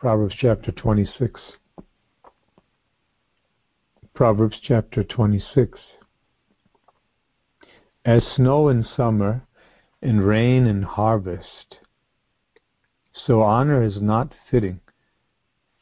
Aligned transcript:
Proverbs 0.00 0.34
chapter 0.38 0.72
26. 0.72 1.38
Proverbs 4.14 4.58
chapter 4.62 5.04
26. 5.04 5.78
As 8.06 8.22
snow 8.34 8.68
in 8.68 8.82
summer 8.82 9.42
and 10.00 10.26
rain 10.26 10.66
in 10.66 10.84
harvest, 10.84 11.80
so 13.12 13.42
honor 13.42 13.82
is 13.82 14.00
not 14.00 14.32
fitting 14.50 14.80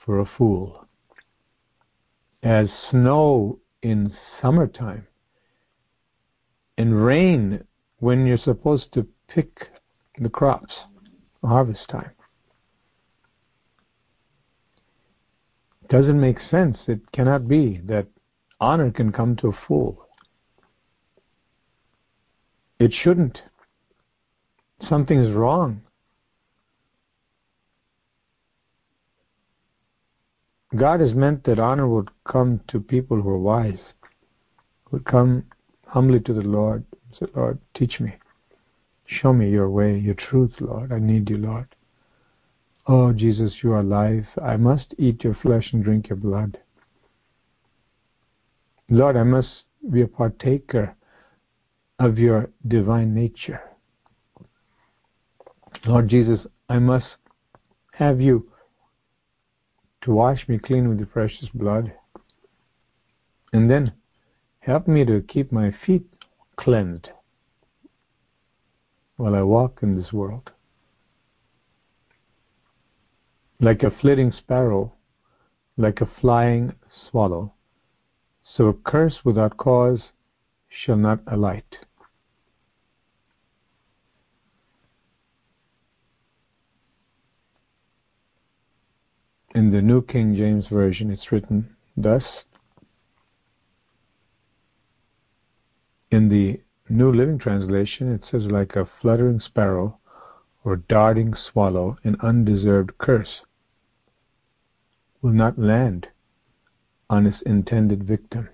for 0.05 0.19
a 0.19 0.27
fool. 0.27 0.89
As 2.43 2.71
snow 2.91 3.61
in 3.83 4.13
summertime 4.43 5.07
and 6.77 7.05
rain 7.05 7.63
when 8.01 8.27
you're 8.27 8.37
supposed 8.37 8.93
to 8.95 9.07
pick 9.29 9.69
the 10.21 10.29
crops, 10.29 10.75
harvest 11.45 11.89
time. 11.89 12.11
Doesn't 15.89 16.21
make 16.21 16.39
sense. 16.51 16.79
It 16.87 17.01
cannot 17.13 17.49
be 17.49 17.81
that 17.87 18.07
honor 18.61 18.91
can 18.91 19.11
come 19.13 19.37
to 19.37 19.49
a 19.49 19.59
fool. 19.67 20.07
It 22.79 22.93
shouldn't. 22.93 23.43
Something 24.89 25.19
is 25.19 25.35
wrong. 25.35 25.83
God 30.77 31.01
has 31.01 31.15
meant 31.15 31.45
that 31.45 31.59
honor 31.59 31.89
would 31.89 32.11
come 32.31 32.61
to 32.69 32.79
people 32.79 33.23
who 33.23 33.31
are 33.31 33.39
wise, 33.39 33.81
who 34.85 35.01
come 35.01 35.45
humbly 35.87 36.21
to 36.21 36.35
the 36.35 36.43
Lord 36.43 36.85
and 36.93 37.19
say, 37.19 37.27
Lord, 37.35 37.59
teach 37.75 37.99
me. 38.01 38.15
Show 39.07 39.33
me 39.33 39.51
your 39.51 39.71
way, 39.71 39.99
your 39.99 40.15
truth, 40.15 40.53
Lord. 40.61 40.93
I 40.93 40.99
need 40.99 41.31
you, 41.31 41.39
Lord. 41.39 41.75
Oh, 42.91 43.13
Jesus, 43.13 43.53
you 43.63 43.75
are 43.75 43.83
life. 43.83 44.29
I 44.43 44.57
must 44.57 44.95
eat 44.97 45.23
your 45.23 45.35
flesh 45.35 45.75
and 45.75 45.85
drink 45.85 46.09
your 46.09 46.17
blood. 46.17 46.59
Lord, 48.89 49.15
I 49.15 49.25
must 49.25 49.65
be 49.91 50.01
a 50.01 50.07
partaker 50.07 50.97
of 51.99 52.17
your 52.17 52.49
divine 52.67 53.15
nature. 53.15 53.61
Lord 55.85 56.09
Jesus, 56.09 56.41
I 56.71 56.79
must 56.79 57.05
have 57.93 58.23
you 58.23 58.51
to 60.03 60.13
wash 60.13 60.49
me 60.49 60.59
clean 60.59 60.89
with 60.89 60.97
your 60.99 61.09
precious 61.09 61.51
blood. 61.53 61.93
And 63.53 63.71
then 63.71 63.93
help 64.61 64.89
me 64.89 65.05
to 65.05 65.21
keep 65.21 65.53
my 65.53 65.75
feet 65.85 66.07
cleansed 66.57 67.11
while 69.17 69.35
I 69.35 69.43
walk 69.43 69.81
in 69.83 69.95
this 69.95 70.11
world. 70.11 70.53
Like 73.61 73.83
a 73.83 73.91
flitting 73.91 74.31
sparrow, 74.31 74.93
like 75.77 76.01
a 76.01 76.07
flying 76.21 76.75
swallow, 77.11 77.55
so 78.45 78.67
a 78.67 78.73
curse 78.73 79.25
without 79.25 79.57
cause 79.57 80.13
shall 80.69 80.97
not 80.97 81.21
alight. 81.27 81.79
In 89.57 89.73
the 89.73 89.83
New 89.83 90.03
King 90.03 90.37
James 90.37 90.69
Version, 90.69 91.11
it's 91.11 91.33
written 91.33 91.75
thus. 91.97 92.23
In 96.13 96.29
the 96.29 96.61
New 96.89 97.11
Living 97.11 97.41
Translation, 97.41 98.13
it 98.13 98.23
says, 98.31 98.45
like 98.45 98.77
a 98.77 98.89
fluttering 99.01 99.41
sparrow 99.41 99.99
or 100.63 100.77
darting 100.77 101.35
swallow, 101.35 101.99
an 102.05 102.17
undeserved 102.21 102.97
curse 102.99 103.41
will 105.23 105.33
not 105.33 105.59
land 105.59 106.09
on 107.11 107.27
its 107.27 107.43
intended 107.43 108.05
victim. 108.05 108.49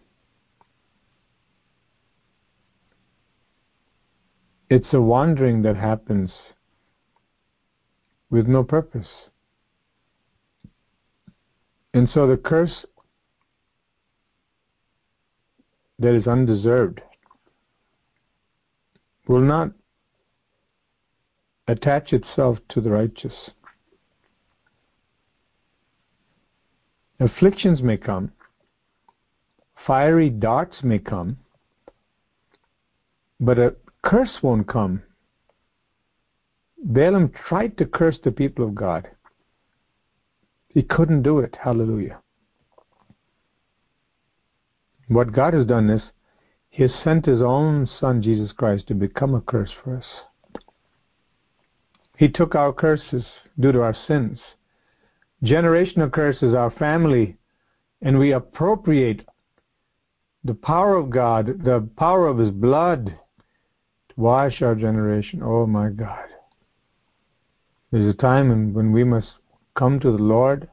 It's 4.71 4.93
a 4.93 5.01
wandering 5.01 5.63
that 5.63 5.77
happens 5.77 6.31
with 8.31 8.47
no 8.47 8.65
purpose. 8.65 9.09
And 11.93 12.09
so 12.13 12.27
the 12.27 12.37
curse 12.37 12.85
that 15.99 16.15
is 16.15 16.27
undeserved 16.27 17.01
will 19.29 19.41
not 19.41 19.71
attach 21.69 22.13
itself 22.13 22.59
to 22.71 22.81
the 22.81 22.91
righteous. 22.91 23.51
Afflictions 27.21 27.81
may 27.83 27.97
come, 27.97 28.33
fiery 29.87 30.31
darts 30.31 30.83
may 30.83 30.99
come, 30.99 31.39
but 33.39 33.59
a 33.59 33.77
curse 34.03 34.39
won't 34.43 34.67
come. 34.67 35.03
Balaam 36.83 37.31
tried 37.49 37.79
to 37.79 37.87
curse 37.87 38.19
the 38.23 38.33
people 38.33 38.67
of 38.67 38.75
God. 38.75 39.09
He 40.69 40.83
couldn't 40.83 41.23
do 41.23 41.39
it. 41.39 41.57
Hallelujah. 41.63 42.19
What 45.09 45.33
God 45.33 45.55
has 45.55 45.67
done 45.67 45.89
is, 45.89 46.03
He 46.69 46.83
has 46.83 46.93
sent 47.05 47.27
His 47.27 47.41
own 47.41 47.89
Son, 48.01 48.23
Jesus 48.23 48.53
Christ, 48.53 48.89
to 48.89 48.95
become 48.95 49.35
a 49.35 49.41
curse 49.41 49.71
for 49.83 49.97
us. 49.97 50.07
He 52.17 52.29
took 52.29 52.55
our 52.55 52.73
curses 52.73 53.25
due 53.59 53.73
to 53.73 53.83
our 53.83 53.95
sins. 53.95 54.41
Generational 55.45 56.11
curses, 56.11 56.55
our 56.55 56.71
family, 56.71 57.37
and 58.01 58.19
we 58.19 58.33
appropriate 58.33 59.27
the 60.43 60.55
power 60.55 60.97
of 60.97 61.11
God, 61.11 61.63
the 61.63 61.87
power 61.99 62.27
of 62.29 62.39
His 62.39 62.51
blood 62.51 63.07
to 63.07 64.15
wash 64.17 64.63
our 64.63 64.75
generation. 64.75 65.43
Oh 65.43 65.67
my 65.67 65.91
God. 65.91 66.25
There's 67.91 68.13
a 68.13 68.17
time 68.17 68.73
when 68.73 68.91
we 68.91 69.05
must 69.05 69.29
come 69.77 70.01
to 70.01 70.11
the 70.11 70.23
Lord 70.23 70.69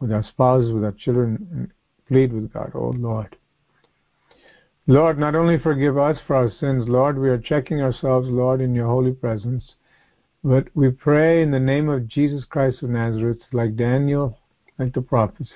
with 0.00 0.12
our 0.12 0.24
spouses, 0.24 0.72
with 0.72 0.84
our 0.84 0.92
children, 0.92 1.48
and 1.50 1.70
plead 2.06 2.32
with 2.32 2.52
God, 2.52 2.70
oh 2.74 2.94
Lord. 2.96 3.36
Lord, 4.86 5.18
not 5.18 5.34
only 5.34 5.58
forgive 5.58 5.98
us 5.98 6.18
for 6.26 6.36
our 6.36 6.50
sins, 6.60 6.88
Lord, 6.88 7.18
we 7.18 7.28
are 7.28 7.38
checking 7.38 7.82
ourselves, 7.82 8.28
Lord, 8.28 8.60
in 8.60 8.74
your 8.74 8.86
holy 8.86 9.12
presence, 9.12 9.74
but 10.46 10.68
we 10.76 10.90
pray 10.90 11.42
in 11.42 11.50
the 11.50 11.58
name 11.58 11.88
of 11.88 12.06
Jesus 12.06 12.44
Christ 12.44 12.80
of 12.84 12.90
Nazareth, 12.90 13.40
like 13.52 13.74
Daniel, 13.74 14.38
like 14.78 14.94
the 14.94 15.02
prophets, 15.02 15.50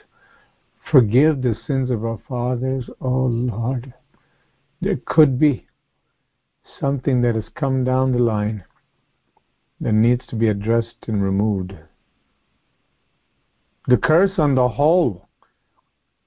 forgive 0.90 1.42
the 1.42 1.54
sins 1.64 1.92
of 1.92 2.04
our 2.04 2.18
fathers, 2.28 2.90
oh 3.00 3.26
Lord. 3.26 3.94
There 4.80 4.98
could 5.06 5.38
be 5.38 5.68
something 6.80 7.22
that 7.22 7.36
has 7.36 7.44
come 7.54 7.84
down 7.84 8.10
the 8.10 8.18
line 8.18 8.64
that 9.80 9.92
needs 9.92 10.26
to 10.26 10.34
be 10.34 10.48
addressed 10.48 11.06
and 11.06 11.22
removed. 11.22 11.72
The 13.86 13.96
curse 13.96 14.38
on 14.38 14.56
the 14.56 14.70
whole 14.70 15.28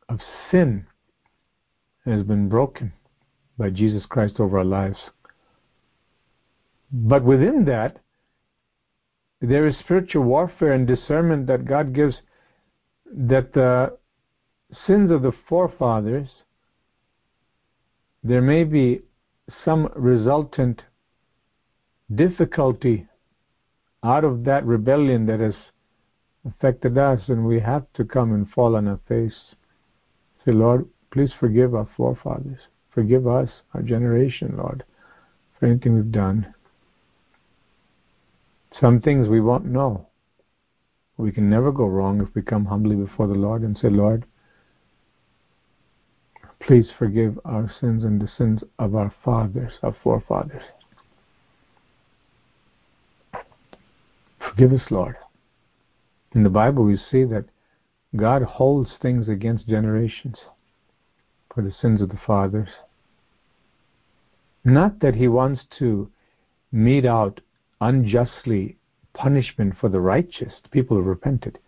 of 0.08 0.22
sin 0.50 0.88
has 2.06 2.24
been 2.24 2.48
broken 2.48 2.94
by 3.58 3.72
Jesus 3.72 4.06
Christ 4.06 4.40
over 4.40 4.60
our 4.60 4.64
lives. 4.64 5.00
But 6.94 7.26
within 7.26 7.66
that, 7.66 8.00
there 9.44 9.68
is 9.68 9.78
spiritual 9.80 10.24
warfare 10.24 10.72
and 10.72 10.88
discernment 10.88 11.48
that 11.48 11.66
God 11.66 11.94
gives 11.94 12.16
that 13.14 13.54
the 13.54 13.98
sins 14.88 15.12
of 15.12 15.22
the 15.22 15.34
forefathers, 15.50 16.30
there 18.24 18.42
may 18.42 18.64
be 18.64 19.02
some 19.66 19.90
resultant 19.96 20.82
difficulty 22.16 23.06
out 24.02 24.24
of 24.24 24.46
that 24.46 24.66
rebellion 24.66 25.26
that 25.26 25.42
has 25.42 25.56
affected 26.48 26.98
us, 26.98 27.20
and 27.28 27.46
we 27.46 27.60
have 27.60 27.86
to 27.96 28.06
come 28.06 28.34
and 28.34 28.50
fall 28.50 28.78
on 28.78 28.88
our 28.88 29.00
face. 29.10 29.56
Say, 30.46 30.54
Lord, 30.54 30.88
please 31.12 31.32
forgive 31.38 31.76
our 31.76 31.90
forefathers. 31.98 32.60
Forgive 32.92 33.28
us, 33.28 33.50
our 33.74 33.82
generation, 33.82 34.56
Lord, 34.58 34.86
for 35.60 35.66
anything 35.66 35.96
we've 35.96 36.12
done. 36.12 36.54
Some 38.80 39.02
things 39.02 39.28
we 39.28 39.42
won't 39.42 39.66
know. 39.66 40.08
We 41.18 41.32
can 41.32 41.50
never 41.50 41.72
go 41.72 41.86
wrong 41.86 42.22
if 42.22 42.34
we 42.34 42.42
come 42.42 42.66
humbly 42.66 42.96
before 42.96 43.28
the 43.28 43.36
Lord 43.36 43.62
and 43.62 43.78
say, 43.78 43.90
Lord, 43.90 44.26
please 46.60 46.88
forgive 46.98 47.40
our 47.46 47.72
sins 47.80 48.04
and 48.04 48.20
the 48.20 48.28
sins 48.28 48.64
of 48.80 48.96
our 48.96 49.14
fathers, 49.24 49.74
our 49.84 49.96
forefathers. 50.04 50.64
Forgive 54.40 54.74
us, 54.74 54.90
Lord. 54.90 55.16
In 56.34 56.44
the 56.44 56.50
Bible, 56.50 56.84
we 56.84 56.98
see 56.98 57.24
that 57.26 57.46
God 58.16 58.44
holds 58.44 58.92
things 59.02 59.28
against 59.28 59.68
generations 59.68 60.38
for 61.54 61.64
the 61.64 61.72
sins 61.72 62.02
of 62.02 62.10
the 62.10 62.20
fathers. 62.26 62.70
Not 64.64 65.00
that 65.02 65.16
He 65.16 65.28
wants 65.28 65.62
to 65.80 66.10
mete 66.72 67.06
out 67.06 67.40
unjustly 67.84 68.78
punishment 69.14 69.74
for 69.80 69.90
the 69.90 70.00
righteous, 70.00 70.54
the 70.64 70.70
people 70.70 70.98
who 70.98 71.04
repented, 71.04 71.60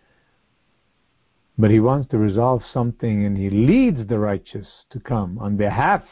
But 1.58 1.70
he 1.70 1.80
wants 1.80 2.08
to 2.10 2.18
resolve 2.18 2.62
something 2.72 3.24
and 3.24 3.36
he 3.36 3.48
leads 3.48 4.06
the 4.06 4.18
righteous 4.18 4.66
to 4.90 5.00
come 5.00 5.38
on 5.38 5.56
behalf 5.56 6.02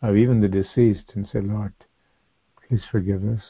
of 0.00 0.16
even 0.16 0.40
the 0.40 0.48
deceased 0.48 1.12
and 1.14 1.28
say, 1.28 1.40
Lord, 1.40 1.74
please 2.66 2.82
forgive 2.90 3.24
us. 3.24 3.42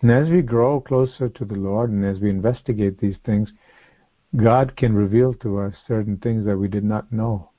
And 0.00 0.10
as 0.10 0.28
we 0.28 0.42
grow 0.42 0.80
closer 0.80 1.28
to 1.28 1.44
the 1.44 1.54
Lord 1.54 1.90
and 1.90 2.04
as 2.04 2.20
we 2.20 2.30
investigate 2.30 2.98
these 2.98 3.18
things, 3.24 3.52
God 4.34 4.76
can 4.76 4.94
reveal 4.94 5.34
to 5.34 5.58
us 5.60 5.74
certain 5.86 6.16
things 6.16 6.46
that 6.46 6.56
we 6.56 6.68
did 6.68 6.84
not 6.84 7.12
know. 7.12 7.50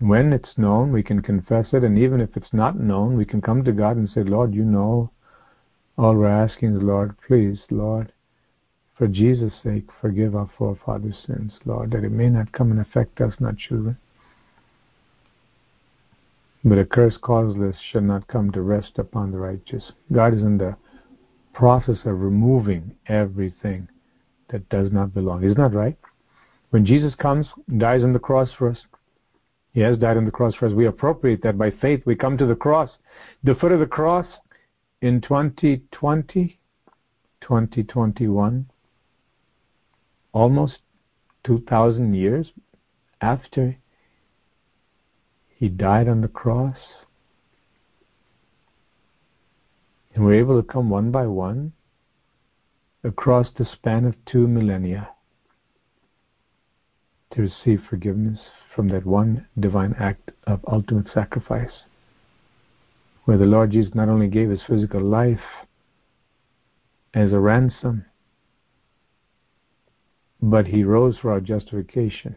When 0.00 0.32
it's 0.32 0.58
known, 0.58 0.92
we 0.92 1.02
can 1.02 1.22
confess 1.22 1.66
it, 1.72 1.82
and 1.82 1.98
even 1.98 2.20
if 2.20 2.36
it's 2.36 2.52
not 2.52 2.78
known, 2.78 3.16
we 3.16 3.24
can 3.24 3.40
come 3.40 3.64
to 3.64 3.72
God 3.72 3.96
and 3.96 4.08
say, 4.08 4.22
Lord, 4.22 4.54
you 4.54 4.64
know. 4.64 5.10
All 5.96 6.14
we're 6.16 6.26
asking 6.26 6.76
is, 6.76 6.82
Lord, 6.82 7.14
please, 7.26 7.60
Lord, 7.70 8.12
for 8.96 9.06
Jesus' 9.06 9.52
sake, 9.62 9.86
forgive 10.00 10.34
our 10.34 10.50
forefathers' 10.58 11.22
sins, 11.26 11.52
Lord, 11.64 11.92
that 11.92 12.04
it 12.04 12.12
may 12.12 12.28
not 12.28 12.52
come 12.52 12.70
and 12.70 12.80
affect 12.80 13.20
us, 13.20 13.34
not 13.38 13.58
children. 13.58 13.96
But 16.64 16.78
a 16.78 16.84
curse 16.84 17.16
causeless 17.20 17.76
shall 17.90 18.00
not 18.00 18.26
come 18.26 18.50
to 18.52 18.62
rest 18.62 18.98
upon 18.98 19.30
the 19.30 19.38
righteous. 19.38 19.92
God 20.12 20.34
is 20.34 20.40
in 20.40 20.58
the 20.58 20.76
process 21.52 21.98
of 22.04 22.20
removing 22.20 22.96
everything 23.06 23.88
that 24.50 24.68
does 24.68 24.90
not 24.90 25.14
belong. 25.14 25.44
Isn't 25.44 25.58
that 25.58 25.74
right? 25.74 25.96
When 26.70 26.86
Jesus 26.86 27.14
comes, 27.14 27.46
dies 27.76 28.02
on 28.02 28.12
the 28.12 28.18
cross 28.18 28.50
for 28.56 28.70
us, 28.70 28.78
He 29.72 29.80
has 29.80 29.98
died 29.98 30.16
on 30.16 30.24
the 30.24 30.30
cross 30.30 30.54
for 30.54 30.66
us. 30.66 30.72
We 30.72 30.86
appropriate 30.86 31.42
that 31.42 31.58
by 31.58 31.70
faith. 31.70 32.02
We 32.06 32.16
come 32.16 32.38
to 32.38 32.46
the 32.46 32.56
cross. 32.56 32.90
The 33.44 33.54
foot 33.54 33.72
of 33.72 33.80
the 33.80 33.86
cross 33.86 34.26
in 35.00 35.20
2020, 35.20 36.58
2021, 37.40 38.66
almost 40.32 40.78
2,000 41.44 42.14
years 42.14 42.52
after 43.20 43.76
He 45.56 45.68
died 45.68 46.08
on 46.08 46.20
the 46.20 46.28
cross, 46.28 46.76
and 50.14 50.24
we're 50.24 50.34
able 50.34 50.60
to 50.60 50.66
come 50.66 50.90
one 50.90 51.10
by 51.10 51.26
one 51.26 51.72
across 53.02 53.48
the 53.56 53.64
span 53.64 54.04
of 54.04 54.14
two 54.24 54.48
millennia 54.48 55.10
to 57.30 57.42
receive 57.42 57.82
forgiveness 57.88 58.40
from 58.74 58.88
that 58.88 59.04
one 59.04 59.46
divine 59.58 59.94
act 59.98 60.30
of 60.46 60.64
ultimate 60.66 61.08
sacrifice, 61.12 61.84
where 63.24 63.38
the 63.38 63.44
Lord 63.44 63.70
Jesus 63.70 63.94
not 63.94 64.08
only 64.08 64.28
gave 64.28 64.50
his 64.50 64.62
physical 64.66 65.00
life 65.00 65.40
as 67.14 67.32
a 67.32 67.38
ransom, 67.38 68.04
but 70.42 70.66
he 70.66 70.84
rose 70.84 71.16
for 71.18 71.32
our 71.32 71.40
justification, 71.40 72.36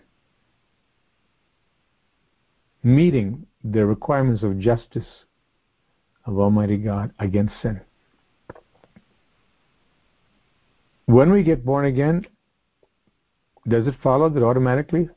meeting 2.84 3.46
the 3.64 3.86
requirements 3.86 4.44
of 4.44 4.60
justice 4.60 5.26
of 6.26 6.40
Almighty 6.40 6.78
God 6.78 7.12
against 7.20 7.54
sin. 7.62 7.82
When 11.06 11.32
we 11.32 11.44
get 11.44 11.66
born 11.66 11.86
again, 11.86 12.26
does 13.68 13.88
it 13.88 13.96
follow 14.02 14.30
that 14.30 14.44
automatically 14.44 15.10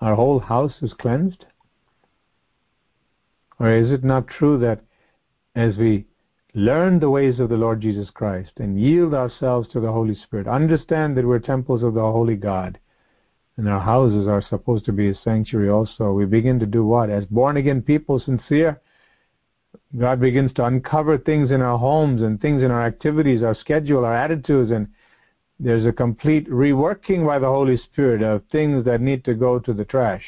our 0.00 0.14
whole 0.14 0.38
house 0.38 0.74
is 0.82 0.92
cleansed? 0.92 1.46
Or 3.58 3.70
is 3.70 3.90
it 3.90 4.04
not 4.04 4.28
true 4.28 4.58
that 4.58 4.80
as 5.54 5.76
we 5.76 6.06
learn 6.54 7.00
the 7.00 7.10
ways 7.10 7.40
of 7.40 7.48
the 7.48 7.56
Lord 7.56 7.80
Jesus 7.80 8.10
Christ 8.10 8.52
and 8.58 8.80
yield 8.80 9.14
ourselves 9.14 9.68
to 9.68 9.80
the 9.80 9.92
Holy 9.92 10.14
Spirit, 10.14 10.46
understand 10.46 11.16
that 11.16 11.26
we're 11.26 11.38
temples 11.38 11.82
of 11.82 11.94
the 11.94 12.00
Holy 12.00 12.36
God, 12.36 12.78
and 13.56 13.68
our 13.68 13.80
houses 13.80 14.28
are 14.28 14.40
supposed 14.40 14.84
to 14.84 14.92
be 14.92 15.08
a 15.08 15.14
sanctuary 15.14 15.68
also, 15.68 16.12
we 16.12 16.24
begin 16.24 16.60
to 16.60 16.66
do 16.66 16.84
what? 16.84 17.10
As 17.10 17.26
born 17.26 17.56
again 17.56 17.82
people, 17.82 18.20
sincere, 18.20 18.80
God 19.98 20.20
begins 20.20 20.52
to 20.54 20.64
uncover 20.64 21.18
things 21.18 21.50
in 21.50 21.60
our 21.60 21.78
homes 21.78 22.22
and 22.22 22.40
things 22.40 22.62
in 22.62 22.70
our 22.70 22.84
activities, 22.84 23.42
our 23.42 23.54
schedule, 23.54 24.04
our 24.04 24.14
attitudes, 24.14 24.70
and 24.70 24.88
there's 25.58 25.86
a 25.86 25.92
complete 25.92 26.48
reworking 26.48 27.26
by 27.26 27.38
the 27.38 27.46
Holy 27.46 27.76
Spirit 27.76 28.22
of 28.22 28.42
things 28.52 28.84
that 28.84 29.00
need 29.00 29.24
to 29.24 29.34
go 29.34 29.58
to 29.58 29.72
the 29.72 29.84
trash. 29.84 30.24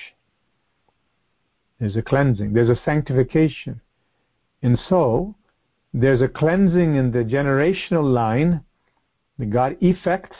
There's 1.81 1.97
a 1.97 2.03
cleansing, 2.03 2.53
there's 2.53 2.69
a 2.69 2.81
sanctification. 2.85 3.81
And 4.63 4.79
so, 4.89 5.35
there's 5.95 6.21
a 6.21 6.29
cleansing 6.29 6.95
in 6.95 7.11
the 7.11 7.25
generational 7.25 8.05
line, 8.05 8.63
the 9.39 9.47
God 9.47 9.79
effects, 9.81 10.37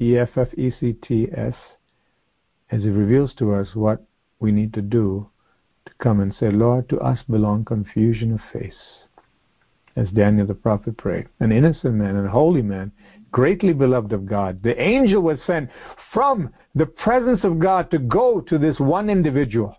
E 0.00 0.16
F 0.16 0.30
F 0.36 0.48
E 0.56 0.72
C 0.80 0.94
T 0.94 1.28
S, 1.30 1.54
as 2.70 2.84
it 2.84 2.90
reveals 2.90 3.34
to 3.34 3.54
us 3.54 3.74
what 3.74 4.02
we 4.40 4.50
need 4.50 4.72
to 4.74 4.82
do 4.82 5.28
to 5.84 5.92
come 6.02 6.20
and 6.20 6.34
say, 6.34 6.50
Lord, 6.50 6.88
to 6.88 6.98
us 6.98 7.20
belong 7.28 7.64
confusion 7.64 8.32
of 8.32 8.40
face. 8.52 9.05
As 9.96 10.10
Daniel 10.10 10.46
the 10.46 10.54
prophet 10.54 10.98
prayed. 10.98 11.28
An 11.40 11.50
innocent 11.50 11.94
man, 11.94 12.16
a 12.16 12.28
holy 12.28 12.62
man, 12.62 12.92
greatly 13.32 13.72
beloved 13.72 14.12
of 14.12 14.26
God. 14.26 14.62
The 14.62 14.80
angel 14.80 15.22
was 15.22 15.38
sent 15.46 15.70
from 16.12 16.52
the 16.74 16.86
presence 16.86 17.40
of 17.44 17.58
God 17.58 17.90
to 17.90 17.98
go 17.98 18.40
to 18.42 18.58
this 18.58 18.78
one 18.78 19.08
individual, 19.08 19.76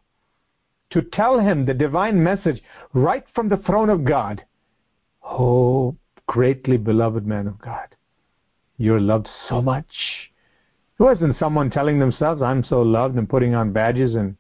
to 0.89 1.03
tell 1.03 1.39
him 1.39 1.65
the 1.65 1.73
divine 1.73 2.21
message 2.23 2.63
right 2.93 3.23
from 3.35 3.47
the 3.47 3.57
throne 3.57 3.89
of 3.89 4.03
God. 4.03 4.43
Oh, 5.23 5.95
greatly 6.25 6.77
beloved 6.77 7.25
man 7.25 7.47
of 7.47 7.59
God, 7.59 7.95
you're 8.77 8.99
loved 8.99 9.27
so 9.47 9.61
much. 9.61 9.85
It 10.99 11.03
wasn't 11.03 11.37
someone 11.37 11.69
telling 11.69 11.99
themselves, 11.99 12.41
I'm 12.41 12.63
so 12.63 12.81
loved, 12.81 13.17
and 13.17 13.29
putting 13.29 13.53
on 13.53 13.71
badges 13.71 14.15
and 14.15 14.35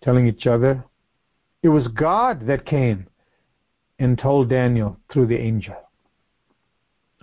telling 0.00 0.28
each 0.28 0.46
other. 0.46 0.84
It 1.62 1.70
was 1.70 1.88
God 1.88 2.46
that 2.46 2.66
came 2.66 3.08
and 4.02 4.18
told 4.18 4.48
Daniel 4.48 4.96
through 5.12 5.26
the 5.26 5.38
angel, 5.38 5.76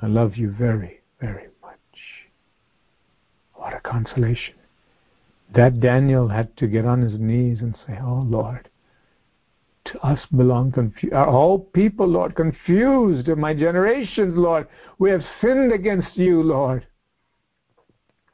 I 0.01 0.07
love 0.07 0.37
you 0.37 0.49
very, 0.49 1.01
very 1.19 1.47
much. 1.61 1.75
What 3.53 3.73
a 3.73 3.81
consolation. 3.81 4.55
That 5.53 5.81
Daniel 5.81 6.29
had 6.29 6.55
to 6.57 6.67
get 6.67 6.85
on 6.85 7.01
his 7.01 7.19
knees 7.19 7.59
and 7.59 7.75
say, 7.85 7.99
Oh 8.01 8.25
Lord, 8.25 8.69
to 9.85 9.99
us 9.99 10.19
belong 10.33 10.71
confu- 10.71 11.11
our 11.11 11.29
whole 11.29 11.59
people, 11.59 12.07
Lord, 12.07 12.35
confused, 12.35 13.27
my 13.27 13.53
generations, 13.53 14.37
Lord. 14.37 14.65
We 14.99 15.09
have 15.09 15.23
sinned 15.41 15.73
against 15.73 16.15
you, 16.15 16.41
Lord. 16.41 16.88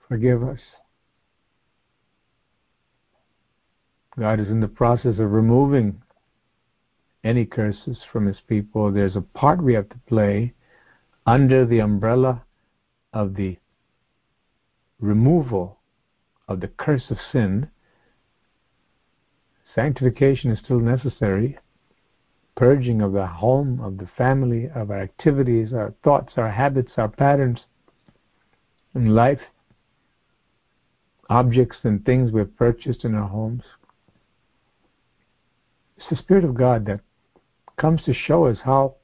Forgive 0.07 0.43
us. 0.43 0.59
God 4.19 4.39
is 4.39 4.49
in 4.49 4.59
the 4.59 4.67
process 4.67 5.17
of 5.17 5.31
removing 5.31 5.99
any 7.25 7.46
curses 7.46 7.98
from 8.12 8.27
his 8.27 8.38
people. 8.48 8.91
There's 8.91 9.15
a 9.15 9.22
part 9.22 9.62
we 9.62 9.74
have 9.74 9.89
to 9.89 10.00
play 10.08 10.53
under 11.25 11.65
the 11.65 11.79
umbrella 11.79 12.44
of 13.12 13.36
the 13.36 13.58
removal 15.00 15.79
of 16.48 16.60
the 16.60 16.67
curse 16.67 17.10
of 17.10 17.17
sin. 17.32 17.70
Sanctification 19.74 20.51
is 20.51 20.60
still 20.60 20.79
necessary. 20.79 21.58
Purging 22.55 23.01
of 23.01 23.12
the 23.13 23.25
home, 23.25 23.82
of 23.82 23.98
the 23.98 24.08
family, 24.17 24.70
of 24.74 24.91
our 24.91 25.01
activities, 25.01 25.74
our 25.74 25.94
thoughts, 26.03 26.34
our 26.38 26.51
habits, 26.51 26.91
our 26.96 27.10
patterns 27.10 27.62
in 28.94 29.13
life, 29.13 29.41
objects 31.29 31.77
and 31.84 32.05
things 32.05 32.32
we've 32.32 32.55
purchased 32.55 33.03
in 33.03 33.15
our 33.15 33.27
homes. 33.27 33.63
It's 35.98 36.10
the 36.10 36.15
Spirit 36.15 36.46
of 36.46 36.55
God 36.55 36.86
that 36.86 37.01
comes 37.77 38.01
to 38.03 38.13
show 38.13 38.46
us 38.46 38.58
how 38.63 38.96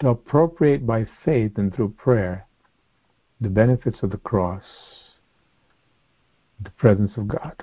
to 0.00 0.08
appropriate 0.08 0.86
by 0.86 1.06
faith 1.24 1.52
and 1.56 1.74
through 1.74 1.90
prayer 1.90 2.46
the 3.40 3.48
benefits 3.48 3.98
of 4.02 4.10
the 4.10 4.18
cross, 4.18 4.62
the 6.62 6.70
presence 6.70 7.12
of 7.16 7.28
God. 7.28 7.62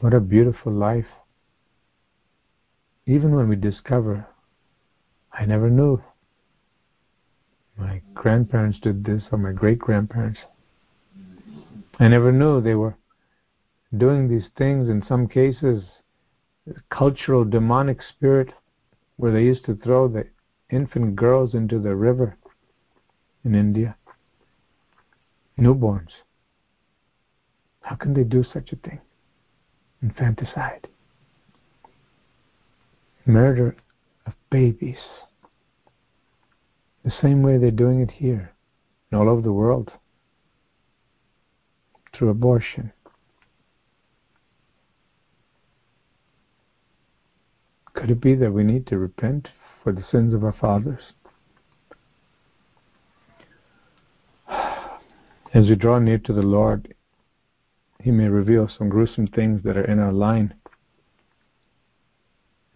What 0.00 0.14
a 0.14 0.20
beautiful 0.20 0.72
life. 0.72 1.06
Even 3.06 3.34
when 3.34 3.48
we 3.48 3.56
discover, 3.56 4.26
I 5.32 5.46
never 5.46 5.70
knew. 5.70 6.02
My 7.76 8.02
grandparents 8.14 8.78
did 8.80 9.04
this, 9.04 9.22
or 9.30 9.38
my 9.38 9.52
great 9.52 9.78
grandparents. 9.78 10.40
I 12.00 12.08
never 12.08 12.32
knew 12.32 12.60
they 12.60 12.74
were 12.74 12.96
doing 13.96 14.28
these 14.28 14.48
things 14.56 14.88
in 14.88 15.04
some 15.08 15.26
cases 15.26 15.84
cultural 16.90 17.44
demonic 17.44 18.00
spirit 18.02 18.52
where 19.16 19.32
they 19.32 19.42
used 19.42 19.64
to 19.66 19.76
throw 19.76 20.08
the 20.08 20.26
infant 20.70 21.16
girls 21.16 21.54
into 21.54 21.78
the 21.78 21.94
river 21.94 22.36
in 23.44 23.54
India. 23.54 23.96
Newborns. 25.58 26.10
How 27.80 27.96
can 27.96 28.14
they 28.14 28.24
do 28.24 28.44
such 28.44 28.72
a 28.72 28.76
thing? 28.76 29.00
Infanticide. 30.02 30.86
Murder 33.26 33.76
of 34.26 34.34
babies. 34.50 34.98
The 37.04 37.12
same 37.22 37.42
way 37.42 37.58
they're 37.58 37.70
doing 37.70 38.00
it 38.00 38.10
here. 38.10 38.52
And 39.10 39.20
all 39.20 39.28
over 39.28 39.40
the 39.40 39.52
world 39.52 39.90
through 42.14 42.28
abortion. 42.28 42.92
Could 47.98 48.10
it 48.12 48.20
be 48.20 48.36
that 48.36 48.52
we 48.52 48.62
need 48.62 48.86
to 48.86 48.96
repent 48.96 49.48
for 49.82 49.90
the 49.90 50.04
sins 50.08 50.32
of 50.32 50.44
our 50.44 50.52
fathers? 50.52 51.14
As 54.48 55.68
we 55.68 55.74
draw 55.74 55.98
near 55.98 56.18
to 56.18 56.32
the 56.32 56.42
Lord, 56.42 56.94
He 58.00 58.12
may 58.12 58.28
reveal 58.28 58.68
some 58.68 58.88
gruesome 58.88 59.26
things 59.26 59.64
that 59.64 59.76
are 59.76 59.84
in 59.84 59.98
our 59.98 60.12
line. 60.12 60.54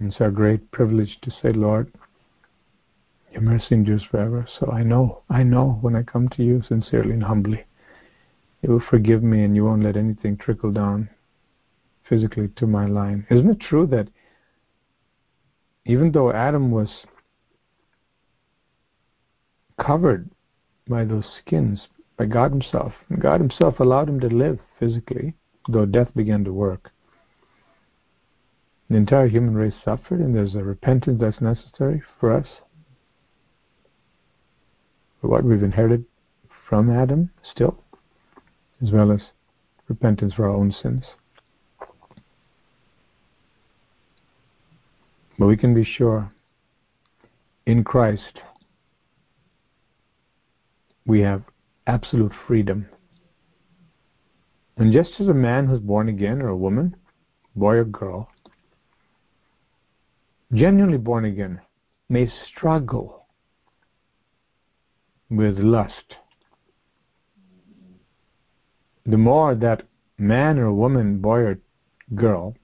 It's 0.01 0.21
our 0.21 0.33
great 0.33 0.73
privilege 0.73 1.21
to 1.23 1.31
say, 1.31 1.53
Lord, 1.53 1.93
your 3.31 3.43
mercy 3.43 3.77
endures 3.77 4.03
forever. 4.03 4.45
So 4.59 4.73
I 4.73 4.83
know, 4.83 5.23
I 5.31 5.45
know 5.45 5.79
when 5.83 5.95
I 5.95 6.03
come 6.03 6.29
to 6.31 6.43
you 6.43 6.63
sincerely 6.67 7.13
and 7.13 7.23
humbly, 7.23 7.65
you 8.61 8.71
will 8.71 8.81
forgive 8.91 9.23
me 9.23 9.45
and 9.45 9.55
you 9.55 9.67
won't 9.67 9.85
let 9.85 9.97
anything 9.97 10.37
trickle 10.37 10.73
down 10.73 11.11
physically 12.09 12.49
to 12.57 12.67
my 12.67 12.87
line. 12.87 13.25
Isn't 13.31 13.51
it 13.51 13.61
true 13.61 13.87
that 13.87 14.09
even 15.85 16.13
though 16.13 16.33
Adam 16.33 16.71
was 16.71 16.89
covered 19.81 20.31
by 20.89 21.05
those 21.05 21.27
skins 21.41 21.89
by 22.17 22.27
God 22.27 22.53
Himself. 22.53 22.93
God 23.19 23.41
Himself 23.41 23.81
allowed 23.81 24.09
him 24.09 24.21
to 24.21 24.29
live 24.29 24.59
physically, 24.79 25.35
though 25.69 25.87
death 25.87 26.15
began 26.15 26.45
to 26.45 26.53
work. 26.53 26.91
The 28.89 28.97
entire 28.97 29.29
human 29.29 29.55
race 29.55 29.75
suffered, 29.85 30.21
and 30.21 30.35
there's 30.35 30.55
a 30.55 30.63
repentance 30.63 31.19
that's 31.21 31.41
necessary 31.41 32.03
for 32.21 32.33
us. 32.33 32.47
For 35.21 35.29
what 35.29 35.45
we've 35.45 35.63
inherited 35.63 36.05
from 36.69 36.91
Adam 36.91 37.31
still, 37.43 37.83
as 38.83 38.91
well 38.91 39.11
as 39.11 39.21
repentance 39.89 40.35
for 40.35 40.45
our 40.45 40.55
own 40.55 40.73
sins. 40.73 41.05
But 45.39 45.47
we 45.47 45.57
can 45.57 45.75
be 45.75 45.85
sure 45.85 46.33
in 47.67 47.85
Christ 47.85 48.41
we 51.07 51.21
have 51.21 51.43
absolute 51.87 52.33
freedom. 52.47 52.87
And 54.77 54.93
just 54.93 55.11
as 55.21 55.29
a 55.29 55.35
man 55.35 55.67
who's 55.67 55.81
born 55.81 56.09
again, 56.09 56.41
or 56.41 56.49
a 56.49 56.57
woman, 56.57 56.97
boy 57.55 57.77
or 57.77 57.85
girl, 57.85 58.31
genuinely 60.53 60.99
born 60.99 61.25
again, 61.25 61.61
may 62.09 62.31
struggle 62.49 63.27
with 65.31 65.59
lust, 65.59 66.17
the 69.05 69.17
more 69.17 69.55
that 69.55 69.83
man 70.19 70.59
or 70.59 70.73
woman, 70.73 71.19
boy 71.19 71.39
or 71.39 71.59
girl, 72.15 72.55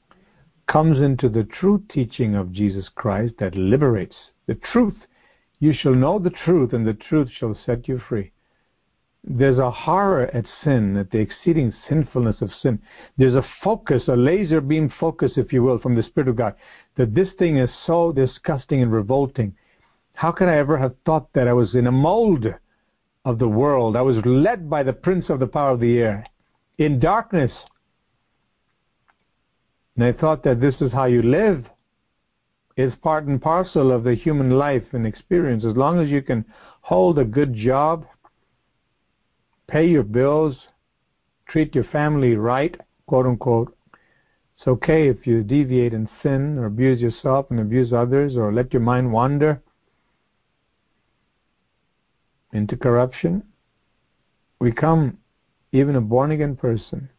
comes 0.69 1.01
into 1.01 1.29
the 1.29 1.45
true 1.45 1.83
teaching 1.91 2.37
of 2.37 2.53
Jesus 2.53 2.89
Christ 2.95 3.35
that 3.41 3.57
liberates 3.57 4.17
the 4.47 4.55
truth. 4.55 5.07
You 5.59 5.73
shall 5.73 5.95
know 5.95 6.21
the 6.21 6.31
truth, 6.31 6.73
and 6.73 6.87
the 6.87 6.95
truth 6.95 7.29
shall 7.31 7.59
set 7.67 7.89
you 7.89 7.99
free 7.99 8.33
there's 9.25 9.59
a 9.59 9.71
horror 9.71 10.31
at 10.33 10.47
sin, 10.63 10.97
at 10.97 11.11
the 11.11 11.19
exceeding 11.19 11.73
sinfulness 11.89 12.41
of 12.41 12.51
sin. 12.63 12.81
There's 13.17 13.35
a 13.35 13.47
focus, 13.63 14.09
a 14.09 14.17
laser 14.17 14.61
beam 14.61 14.93
focus, 14.99 15.33
if 15.37 15.53
you 15.53 15.63
will, 15.63 15.79
from 15.79 15.95
the 15.95 16.03
Spirit 16.03 16.29
of 16.29 16.37
God, 16.37 16.55
that 16.97 17.15
this 17.15 17.29
thing 17.39 17.57
is 17.57 17.71
so 17.87 18.13
disgusting 18.13 18.83
and 18.83 18.93
revolting. 18.93 19.55
How 20.15 20.33
could 20.33 20.49
I 20.49 20.57
ever 20.57 20.79
have 20.79 20.95
thought 21.05 21.33
that 21.35 21.49
I 21.49 21.53
was 21.53 21.75
in 21.75 21.87
a 21.87 21.93
mold 21.93 22.47
of 23.25 23.39
the 23.39 23.49
world? 23.49 23.97
I 23.97 24.03
was 24.03 24.17
led 24.25 24.71
by 24.71 24.83
the 24.83 24.93
prince 24.93 25.29
of 25.29 25.41
the 25.41 25.47
power 25.47 25.73
of 25.73 25.81
the 25.81 25.99
air 25.99 26.27
in 26.79 26.99
darkness. 26.99 27.53
And 29.99 30.17
thought 30.17 30.45
that 30.45 30.61
this 30.61 30.76
is 30.81 30.93
how 30.93 31.07
you 31.07 31.23
live. 31.23 31.67
It's 32.76 32.95
part 33.02 33.26
and 33.26 33.43
parcel 33.43 33.90
of 33.90 34.05
the 34.05 34.14
human 34.14 34.50
life 34.50 34.85
and 34.93 35.05
experience. 35.05 35.64
As 35.64 35.76
long 35.76 35.99
as 35.99 36.09
you 36.09 36.23
can 36.23 36.45
hold 36.83 37.19
a 37.19 37.25
good 37.25 37.52
job, 37.52 38.07
pay 39.67 39.88
your 39.88 40.05
bills, 40.05 40.57
treat 41.49 41.75
your 41.75 41.83
family 41.83 42.37
right, 42.37 42.81
quote 43.07 43.26
unquote. 43.26 43.76
It's 44.57 44.69
okay 44.69 45.09
if 45.09 45.26
you 45.26 45.43
deviate 45.43 45.93
and 45.93 46.09
sin 46.23 46.59
or 46.59 46.67
abuse 46.67 47.00
yourself 47.00 47.47
and 47.50 47.59
abuse 47.59 47.93
others 47.93 48.37
or 48.37 48.52
let 48.52 48.73
your 48.73 48.83
mind 48.83 49.12
wander 49.12 49.61
into 52.52 52.76
corruption. 52.76 53.43
We 54.61 54.71
come, 54.71 55.19
even 55.73 55.97
a 55.97 56.00
born 56.00 56.31
again 56.31 56.55
person, 56.55 57.11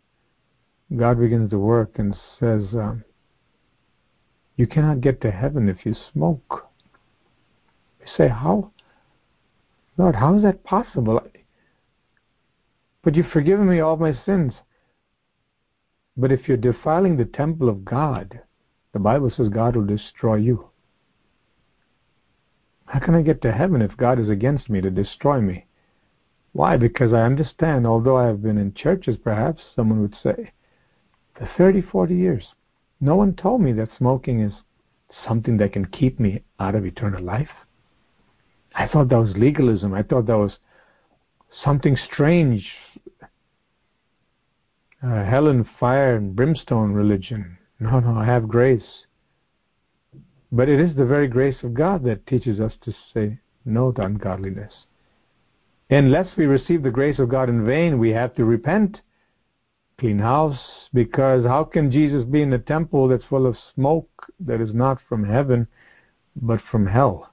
God 0.95 1.19
begins 1.19 1.51
to 1.51 1.59
work 1.59 1.99
and 1.99 2.15
says, 2.39 2.63
um, 2.73 3.03
You 4.55 4.65
cannot 4.65 5.01
get 5.01 5.21
to 5.21 5.31
heaven 5.31 5.69
if 5.69 5.85
you 5.85 5.95
smoke. 6.11 6.69
You 7.99 8.07
say, 8.17 8.27
How? 8.27 8.71
Lord, 9.97 10.15
how 10.15 10.35
is 10.35 10.43
that 10.43 10.63
possible? 10.63 11.21
But 13.03 13.15
you've 13.15 13.27
forgiven 13.27 13.69
me 13.69 13.79
all 13.79 13.97
my 13.97 14.13
sins. 14.25 14.53
But 16.17 16.31
if 16.31 16.47
you're 16.47 16.57
defiling 16.57 17.17
the 17.17 17.25
temple 17.25 17.69
of 17.69 17.85
God, 17.85 18.41
the 18.93 18.99
Bible 18.99 19.31
says 19.35 19.49
God 19.49 19.75
will 19.75 19.85
destroy 19.85 20.35
you. 20.35 20.69
How 22.85 22.99
can 22.99 23.13
I 23.13 23.21
get 23.21 23.41
to 23.43 23.51
heaven 23.51 23.81
if 23.81 23.95
God 23.97 24.19
is 24.19 24.29
against 24.29 24.69
me 24.69 24.81
to 24.81 24.89
destroy 24.89 25.39
me? 25.39 25.67
Why? 26.53 26.75
Because 26.75 27.13
I 27.13 27.21
understand, 27.21 27.85
although 27.85 28.17
I 28.17 28.25
have 28.25 28.41
been 28.41 28.57
in 28.57 28.73
churches, 28.73 29.15
perhaps 29.23 29.61
someone 29.75 30.01
would 30.01 30.15
say, 30.23 30.51
for 31.39 31.49
30, 31.57 31.81
40 31.81 32.15
years, 32.15 32.47
no 32.99 33.15
one 33.15 33.33
told 33.33 33.61
me 33.61 33.71
that 33.73 33.89
smoking 33.97 34.41
is 34.41 34.53
something 35.25 35.57
that 35.57 35.73
can 35.73 35.85
keep 35.85 36.19
me 36.19 36.43
out 36.59 36.75
of 36.75 36.85
eternal 36.85 37.23
life. 37.23 37.49
I 38.75 38.87
thought 38.87 39.09
that 39.09 39.19
was 39.19 39.35
legalism. 39.37 39.93
I 39.93 40.03
thought 40.03 40.27
that 40.27 40.37
was 40.37 40.57
something 41.63 41.97
strange. 42.11 42.69
Uh, 45.01 45.23
hell 45.23 45.47
and 45.47 45.65
fire 45.79 46.17
and 46.17 46.35
brimstone 46.35 46.91
religion. 46.91 47.57
No, 47.79 48.01
no, 48.01 48.19
I 48.19 48.25
have 48.25 48.49
grace. 48.49 49.05
But 50.51 50.67
it 50.67 50.79
is 50.79 50.95
the 50.95 51.05
very 51.05 51.27
grace 51.27 51.63
of 51.63 51.73
God 51.73 52.03
that 52.03 52.27
teaches 52.27 52.59
us 52.59 52.73
to 52.81 52.93
say 53.13 53.39
no 53.63 53.93
to 53.93 54.01
ungodliness. 54.01 54.73
Unless 55.89 56.35
we 56.35 56.45
receive 56.45 56.83
the 56.83 56.91
grace 56.91 57.17
of 57.17 57.29
God 57.29 57.49
in 57.49 57.65
vain, 57.65 57.97
we 57.97 58.09
have 58.09 58.35
to 58.35 58.45
repent, 58.45 59.01
clean 59.99 60.19
house, 60.19 60.59
because 60.93 61.45
how 61.45 61.63
can 61.63 61.91
Jesus 61.91 62.23
be 62.23 62.41
in 62.41 62.53
a 62.53 62.59
temple 62.59 63.07
that's 63.07 63.25
full 63.25 63.45
of 63.45 63.57
smoke 63.75 64.09
that 64.39 64.61
is 64.61 64.73
not 64.73 64.99
from 65.07 65.23
heaven, 65.23 65.67
but 66.35 66.61
from 66.71 66.87
hell? 66.87 67.31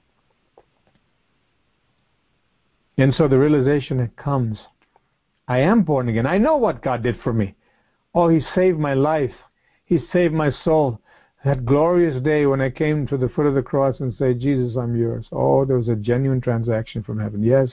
And 2.99 3.15
so 3.15 3.29
the 3.29 3.39
realization 3.39 4.11
comes 4.17 4.59
I 5.49 5.59
am 5.59 5.83
born 5.83 6.09
again. 6.09 6.27
I 6.27 6.39
know 6.39 6.57
what 6.57 6.83
God 6.83 7.03
did 7.03 7.21
for 7.23 7.33
me. 7.33 7.55
Oh, 8.15 8.29
He 8.29 8.41
saved 8.55 8.79
my 8.79 8.95
life. 8.95 9.35
He 9.85 9.99
saved 10.13 10.35
my 10.35 10.51
soul. 10.65 11.01
That 11.45 11.65
glorious 11.65 12.21
day 12.23 12.47
when 12.47 12.61
I 12.61 12.71
came 12.71 13.07
to 13.07 13.17
the 13.17 13.29
foot 13.29 13.47
of 13.47 13.55
the 13.55 13.63
cross 13.63 14.01
and 14.01 14.13
said, 14.15 14.41
Jesus, 14.41 14.77
I'm 14.77 14.97
yours. 14.97 15.29
Oh, 15.31 15.65
there 15.65 15.79
was 15.79 15.89
a 15.89 15.95
genuine 15.95 16.41
transaction 16.41 17.05
from 17.05 17.21
heaven. 17.21 17.45
Yes, 17.45 17.69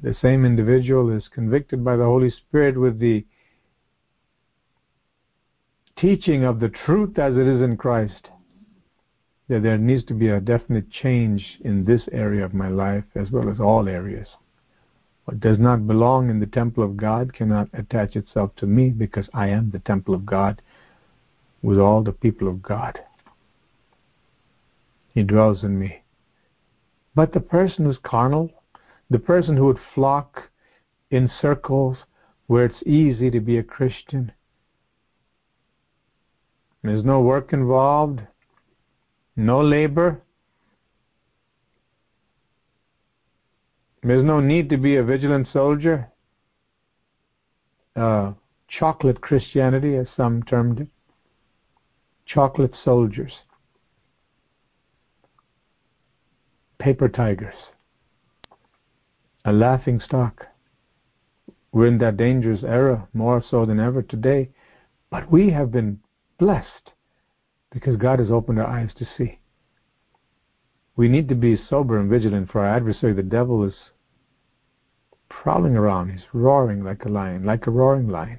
the 0.00 0.14
same 0.22 0.46
individual 0.46 1.14
is 1.14 1.28
convicted 1.28 1.84
by 1.84 1.96
the 1.96 2.04
Holy 2.04 2.30
Spirit 2.30 2.80
with 2.80 2.98
the 2.98 3.26
teaching 6.04 6.44
of 6.44 6.60
the 6.60 6.68
truth 6.68 7.18
as 7.18 7.32
it 7.32 7.46
is 7.46 7.62
in 7.62 7.78
Christ 7.78 8.28
that 9.48 9.62
there 9.62 9.78
needs 9.78 10.04
to 10.04 10.12
be 10.12 10.28
a 10.28 10.38
definite 10.38 10.90
change 10.90 11.42
in 11.64 11.82
this 11.82 12.02
area 12.12 12.44
of 12.44 12.52
my 12.52 12.68
life 12.68 13.04
as 13.14 13.30
well 13.30 13.48
as 13.48 13.58
all 13.58 13.88
areas. 13.88 14.28
What 15.24 15.40
does 15.40 15.58
not 15.58 15.86
belong 15.86 16.28
in 16.28 16.40
the 16.40 16.46
temple 16.46 16.84
of 16.84 16.98
God 16.98 17.32
cannot 17.32 17.70
attach 17.72 18.16
itself 18.16 18.54
to 18.56 18.66
me 18.66 18.90
because 18.90 19.30
I 19.32 19.48
am 19.48 19.70
the 19.70 19.78
temple 19.78 20.14
of 20.14 20.26
God 20.26 20.60
with 21.62 21.78
all 21.78 22.02
the 22.02 22.12
people 22.12 22.48
of 22.48 22.62
God. 22.62 23.00
He 25.14 25.22
dwells 25.22 25.64
in 25.64 25.78
me. 25.78 26.02
But 27.14 27.32
the 27.32 27.40
person 27.40 27.86
who's 27.86 27.96
carnal, 28.02 28.50
the 29.08 29.18
person 29.18 29.56
who 29.56 29.64
would 29.64 29.80
flock 29.94 30.50
in 31.10 31.30
circles 31.40 31.96
where 32.46 32.66
it's 32.66 32.82
easy 32.84 33.30
to 33.30 33.40
be 33.40 33.56
a 33.56 33.62
Christian, 33.62 34.32
there's 36.84 37.02
no 37.02 37.22
work 37.22 37.54
involved, 37.54 38.20
no 39.36 39.62
labor. 39.62 40.20
There's 44.02 44.22
no 44.22 44.38
need 44.40 44.68
to 44.68 44.76
be 44.76 44.96
a 44.96 45.02
vigilant 45.02 45.48
soldier. 45.50 46.08
Uh, 47.96 48.32
chocolate 48.68 49.22
Christianity, 49.22 49.96
as 49.96 50.08
some 50.14 50.42
termed 50.42 50.80
it. 50.80 50.88
Chocolate 52.26 52.74
soldiers. 52.84 53.32
Paper 56.78 57.08
tigers. 57.08 57.54
a 59.46 59.52
laughing 59.52 60.00
stock. 60.00 60.46
We're 61.72 61.86
in 61.86 61.98
that 61.98 62.18
dangerous 62.18 62.62
era 62.62 63.08
more 63.14 63.42
so 63.50 63.64
than 63.64 63.80
ever 63.80 64.02
today, 64.02 64.50
but 65.10 65.30
we 65.30 65.50
have 65.50 65.72
been 65.72 66.00
blessed 66.38 66.92
because 67.72 67.96
God 67.96 68.18
has 68.18 68.30
opened 68.30 68.60
our 68.60 68.66
eyes 68.66 68.90
to 68.96 69.06
see. 69.16 69.38
We 70.96 71.08
need 71.08 71.28
to 71.28 71.34
be 71.34 71.56
sober 71.56 71.98
and 71.98 72.08
vigilant 72.08 72.50
for 72.50 72.60
our 72.64 72.76
adversary. 72.76 73.12
The 73.12 73.22
devil 73.22 73.64
is 73.64 73.74
prowling 75.28 75.76
around. 75.76 76.10
He's 76.10 76.22
roaring 76.32 76.84
like 76.84 77.04
a 77.04 77.08
lion, 77.08 77.44
like 77.44 77.66
a 77.66 77.70
roaring 77.70 78.08
lion. 78.08 78.38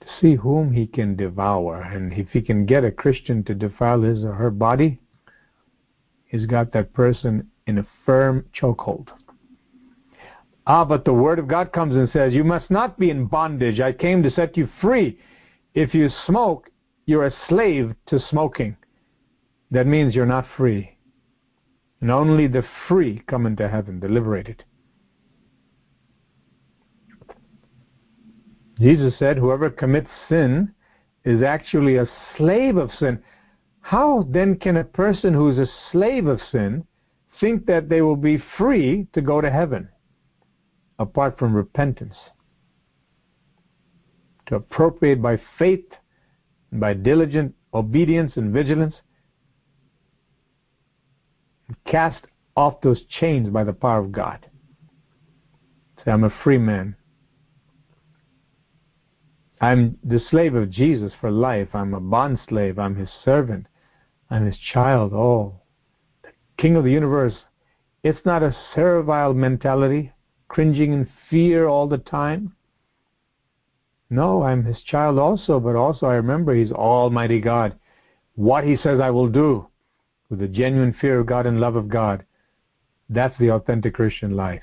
To 0.00 0.06
see 0.20 0.36
whom 0.36 0.72
he 0.72 0.86
can 0.86 1.16
devour. 1.16 1.82
And 1.82 2.12
if 2.12 2.28
he 2.30 2.40
can 2.40 2.64
get 2.64 2.84
a 2.84 2.92
Christian 2.92 3.42
to 3.44 3.54
defile 3.54 4.02
his 4.02 4.22
or 4.22 4.34
her 4.34 4.50
body, 4.50 5.00
he's 6.26 6.46
got 6.46 6.72
that 6.72 6.92
person 6.92 7.50
in 7.66 7.78
a 7.78 7.86
firm 8.04 8.46
chokehold. 8.58 9.08
Ah, 10.68 10.84
but 10.84 11.04
the 11.04 11.12
Word 11.12 11.38
of 11.38 11.48
God 11.48 11.72
comes 11.72 11.94
and 11.94 12.08
says, 12.10 12.32
You 12.32 12.44
must 12.44 12.70
not 12.70 12.98
be 12.98 13.10
in 13.10 13.26
bondage. 13.26 13.80
I 13.80 13.92
came 13.92 14.22
to 14.22 14.30
set 14.30 14.56
you 14.56 14.68
free. 14.80 15.18
If 15.76 15.92
you 15.92 16.08
smoke, 16.24 16.70
you're 17.04 17.26
a 17.26 17.34
slave 17.48 17.94
to 18.06 18.18
smoking. 18.18 18.78
That 19.70 19.86
means 19.86 20.14
you're 20.14 20.24
not 20.24 20.46
free. 20.56 20.96
And 22.00 22.10
only 22.10 22.46
the 22.46 22.64
free 22.88 23.22
come 23.28 23.44
into 23.44 23.68
heaven, 23.68 24.00
the 24.00 24.08
liberated. 24.08 24.64
Jesus 28.80 29.18
said, 29.18 29.36
Whoever 29.36 29.68
commits 29.68 30.08
sin 30.30 30.72
is 31.26 31.42
actually 31.42 31.96
a 31.96 32.08
slave 32.36 32.78
of 32.78 32.90
sin. 32.98 33.22
How 33.82 34.26
then 34.30 34.56
can 34.58 34.78
a 34.78 34.84
person 34.84 35.34
who 35.34 35.50
is 35.50 35.58
a 35.58 35.70
slave 35.92 36.26
of 36.26 36.40
sin 36.50 36.86
think 37.38 37.66
that 37.66 37.90
they 37.90 38.00
will 38.00 38.16
be 38.16 38.42
free 38.56 39.08
to 39.12 39.20
go 39.20 39.42
to 39.42 39.50
heaven 39.50 39.90
apart 40.98 41.38
from 41.38 41.54
repentance? 41.54 42.16
To 44.46 44.56
appropriate 44.56 45.20
by 45.20 45.40
faith, 45.58 45.86
by 46.72 46.94
diligent 46.94 47.54
obedience 47.74 48.32
and 48.36 48.52
vigilance, 48.52 48.94
and 51.68 51.76
cast 51.84 52.24
off 52.56 52.80
those 52.80 53.02
chains 53.20 53.48
by 53.48 53.64
the 53.64 53.72
power 53.72 53.98
of 53.98 54.12
God. 54.12 54.46
Say, 56.04 56.10
I'm 56.10 56.24
a 56.24 56.34
free 56.42 56.58
man. 56.58 56.96
I'm 59.60 59.98
the 60.04 60.20
slave 60.30 60.54
of 60.54 60.70
Jesus 60.70 61.12
for 61.20 61.30
life. 61.30 61.68
I'm 61.74 61.94
a 61.94 62.00
bond 62.00 62.38
slave. 62.48 62.78
I'm 62.78 62.94
his 62.94 63.10
servant. 63.24 63.66
I'm 64.30 64.44
his 64.44 64.58
child. 64.58 65.12
Oh, 65.12 65.60
the 66.22 66.30
king 66.58 66.76
of 66.76 66.84
the 66.84 66.92
universe. 66.92 67.34
It's 68.02 68.24
not 68.24 68.42
a 68.42 68.56
servile 68.74 69.34
mentality, 69.34 70.12
cringing 70.48 70.92
in 70.92 71.08
fear 71.28 71.66
all 71.66 71.88
the 71.88 71.98
time. 71.98 72.54
No, 74.08 74.42
I'm 74.42 74.64
his 74.64 74.80
child 74.82 75.18
also, 75.18 75.58
but 75.58 75.74
also 75.74 76.06
I 76.06 76.14
remember 76.14 76.54
he's 76.54 76.70
Almighty 76.70 77.40
God. 77.40 77.76
What 78.36 78.64
he 78.64 78.76
says 78.76 79.00
I 79.00 79.10
will 79.10 79.28
do 79.28 79.66
with 80.30 80.42
a 80.42 80.48
genuine 80.48 80.94
fear 81.00 81.20
of 81.20 81.26
God 81.26 81.46
and 81.46 81.60
love 81.60 81.76
of 81.76 81.88
God. 81.88 82.24
That's 83.08 83.36
the 83.38 83.50
authentic 83.50 83.94
Christian 83.94 84.36
life. 84.36 84.62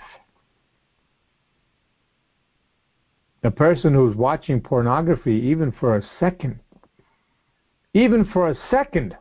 A 3.43 3.51
person 3.51 3.93
who's 3.93 4.15
watching 4.15 4.61
pornography 4.61 5.33
even 5.33 5.73
for 5.73 5.97
a 5.97 6.03
second, 6.19 6.59
even 7.93 8.23
for 8.23 8.49
a 8.49 8.55
second, 8.71 9.17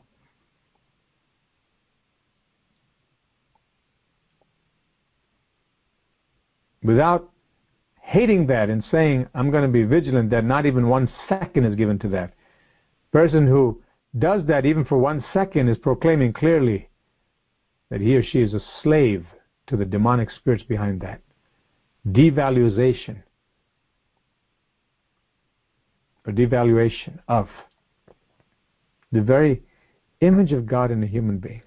without 6.85 7.32
hating 8.03 8.47
that 8.49 8.69
and 8.69 8.85
saying, 8.91 9.27
I'm 9.35 9.51
going 9.51 9.63
to 9.63 9.73
be 9.73 9.85
vigilant 9.85 10.31
that 10.31 10.45
not 10.45 10.67
even 10.67 10.89
one 10.89 11.09
second 11.29 11.65
is 11.65 11.77
given 11.77 11.99
to 12.01 12.09
that. 12.09 12.35
Person 13.13 13.47
who 13.47 13.81
does 14.19 14.43
that 14.49 14.67
even 14.67 14.85
for 14.85 14.99
one 14.99 15.25
second 15.33 15.69
is 15.69 15.79
proclaiming 15.79 16.33
clearly 16.33 16.89
that 17.91 18.01
he 18.01 18.17
or 18.17 18.23
she 18.23 18.41
is 18.41 18.53
a 18.53 18.61
slave 18.83 19.25
to 19.69 19.77
the 19.77 19.85
demonic 19.85 20.31
spirits 20.31 20.65
behind 20.65 21.01
that. 21.01 21.21
Devaluation 22.09 23.23
or 26.27 26.33
devaluation 26.33 27.19
of 27.29 27.49
the 29.13 29.21
very 29.21 29.63
image 30.21 30.53
of 30.53 30.67
God 30.67 30.91
in 30.91 31.03
a 31.03 31.07
human 31.07 31.39
being. 31.39 31.63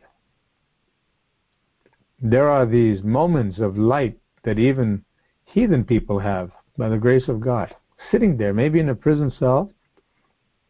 There 2.22 2.50
are 2.50 2.66
these 2.66 3.04
moments 3.04 3.60
of 3.60 3.78
light 3.78 4.18
that 4.44 4.60
even 4.60 5.05
heathen 5.56 5.86
people 5.86 6.20
have 6.20 6.52
by 6.78 6.90
the 6.90 6.98
grace 6.98 7.30
of 7.30 7.40
God, 7.40 7.74
sitting 8.12 8.36
there, 8.36 8.54
maybe 8.54 8.82
in 8.82 8.90
a 8.90 8.96
prison 8.96 9.32
cell, 9.40 9.72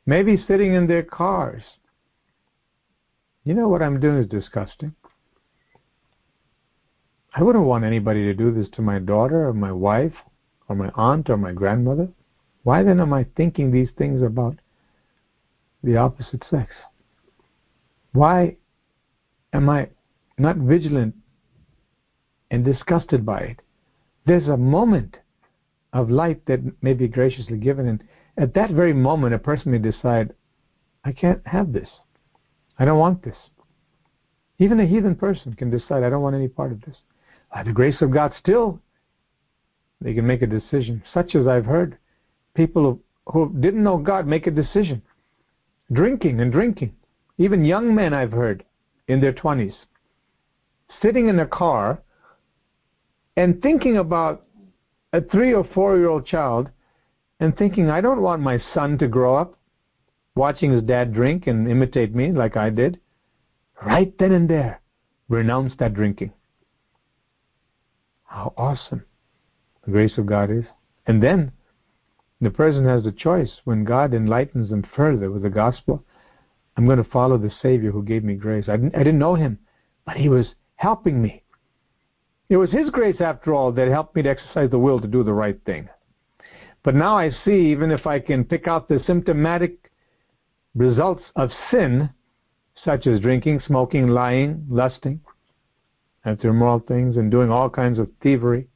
maybe 0.05 0.37
sitting 0.47 0.75
in 0.75 0.85
their 0.85 1.01
cars. 1.01 1.63
You 3.43 3.55
know 3.55 3.67
what 3.67 3.81
I'm 3.81 3.99
doing 3.99 4.19
is 4.19 4.27
disgusting. 4.27 4.93
I 7.33 7.41
wouldn't 7.41 7.65
want 7.65 7.83
anybody 7.83 8.25
to 8.25 8.35
do 8.35 8.53
this 8.53 8.67
to 8.75 8.83
my 8.83 8.99
daughter 8.99 9.47
or 9.47 9.53
my 9.53 9.71
wife 9.71 10.13
or 10.69 10.75
my 10.75 10.91
aunt 10.93 11.31
or 11.31 11.37
my 11.37 11.51
grandmother. 11.51 12.07
Why 12.61 12.83
then 12.83 12.99
am 12.99 13.11
I 13.11 13.25
thinking 13.35 13.71
these 13.71 13.89
things 13.97 14.21
about 14.21 14.55
the 15.83 15.97
opposite 15.97 16.43
sex? 16.47 16.71
Why 18.13 18.57
am 19.51 19.67
I 19.67 19.89
not 20.37 20.57
vigilant 20.57 21.15
and 22.51 22.63
disgusted 22.63 23.25
by 23.25 23.39
it? 23.39 23.64
There's 24.25 24.47
a 24.47 24.57
moment 24.57 25.17
of 25.93 26.09
light 26.09 26.45
that 26.47 26.59
may 26.81 26.93
be 26.93 27.07
graciously 27.07 27.57
given, 27.57 27.87
and 27.87 28.03
at 28.37 28.53
that 28.55 28.71
very 28.71 28.93
moment, 28.93 29.33
a 29.33 29.39
person 29.39 29.71
may 29.71 29.77
decide, 29.77 30.33
I 31.03 31.11
can't 31.11 31.45
have 31.45 31.71
this. 31.71 31.89
I 32.77 32.85
don't 32.85 32.99
want 32.99 33.23
this. 33.23 33.37
Even 34.59 34.79
a 34.79 34.85
heathen 34.85 35.15
person 35.15 35.53
can 35.53 35.69
decide, 35.69 36.03
I 36.03 36.09
don't 36.09 36.21
want 36.21 36.35
any 36.35 36.47
part 36.47 36.71
of 36.71 36.81
this. 36.81 36.97
By 37.53 37.63
the 37.63 37.71
grace 37.71 38.01
of 38.01 38.11
God, 38.11 38.33
still, 38.39 38.81
they 40.01 40.13
can 40.13 40.27
make 40.27 40.41
a 40.41 40.47
decision, 40.47 41.03
such 41.13 41.35
as 41.35 41.47
I've 41.47 41.65
heard 41.65 41.97
people 42.55 42.99
who, 43.27 43.53
didn't 43.59 43.83
know 43.83 43.97
God 43.97 44.27
make 44.27 44.47
a 44.47 44.51
decision. 44.51 45.01
Drinking 45.91 46.41
and 46.41 46.51
drinking. 46.51 46.95
Even 47.37 47.63
young 47.63 47.93
men 47.93 48.13
I've 48.13 48.31
heard 48.31 48.63
in 49.07 49.21
their 49.21 49.33
20s 49.33 49.75
sitting 51.01 51.27
in 51.27 51.39
a 51.39 51.47
car 51.47 52.01
and 53.35 53.61
thinking 53.61 53.97
about 53.97 54.45
a 55.13 55.21
three 55.21 55.53
or 55.53 55.63
four 55.73 55.97
year 55.97 56.09
old 56.09 56.25
child 56.25 56.69
and 57.39 57.55
thinking, 57.57 57.89
I 57.89 58.01
don't 58.01 58.21
want 58.21 58.41
my 58.41 58.59
son 58.73 58.97
to 58.99 59.07
grow 59.07 59.35
up 59.35 59.57
watching 60.35 60.71
his 60.71 60.83
dad 60.83 61.13
drink 61.13 61.47
and 61.47 61.69
imitate 61.69 62.13
me 62.13 62.31
like 62.31 62.57
I 62.57 62.69
did. 62.69 62.99
Right 63.85 64.13
then 64.17 64.31
and 64.31 64.49
there, 64.49 64.81
renounce 65.29 65.73
that 65.79 65.93
drinking. 65.93 66.31
How 68.23 68.53
awesome 68.57 69.03
the 69.85 69.91
grace 69.91 70.17
of 70.17 70.25
God 70.25 70.49
is. 70.51 70.65
And 71.07 71.21
then 71.21 71.51
the 72.41 72.49
person 72.49 72.85
has 72.85 73.05
a 73.05 73.11
choice. 73.11 73.51
When 73.63 73.83
God 73.83 74.13
enlightens 74.13 74.69
them 74.69 74.83
further 74.95 75.31
with 75.31 75.43
the 75.43 75.49
gospel, 75.49 76.03
I'm 76.75 76.85
going 76.85 77.03
to 77.03 77.09
follow 77.09 77.37
the 77.37 77.51
Savior 77.61 77.91
who 77.91 78.03
gave 78.03 78.23
me 78.23 78.35
grace. 78.35 78.65
I 78.67 78.75
didn't, 78.75 78.95
I 78.95 78.99
didn't 78.99 79.19
know 79.19 79.35
him, 79.35 79.59
but 80.05 80.17
he 80.17 80.27
was 80.27 80.47
helping 80.75 81.21
me. 81.21 81.43
It 82.49 82.57
was 82.57 82.71
his 82.71 82.89
grace, 82.91 83.19
after 83.19 83.53
all, 83.53 83.71
that 83.71 83.87
helped 83.87 84.15
me 84.15 84.21
to 84.23 84.29
exercise 84.29 84.69
the 84.69 84.79
will 84.79 84.99
to 84.99 85.07
do 85.07 85.23
the 85.23 85.33
right 85.33 85.59
thing. 85.65 85.89
But 86.83 86.93
now 86.93 87.17
I 87.17 87.31
see, 87.43 87.71
even 87.71 87.89
if 87.89 88.05
I 88.05 88.19
can 88.19 88.43
pick 88.43 88.67
out 88.67 88.87
the 88.87 88.99
symptomatic 89.07 89.91
results 90.75 91.23
of 91.35 91.49
sin, 91.71 92.11
such 92.83 93.07
as 93.07 93.19
drinking, 93.21 93.61
smoking, 93.65 94.07
lying, 94.07 94.65
lusting, 94.69 95.21
after 96.25 96.49
immoral 96.49 96.79
things, 96.79 97.17
and 97.17 97.31
doing 97.31 97.49
all 97.49 97.69
kinds 97.69 97.97
of 97.97 98.09
thievery, 98.21 98.67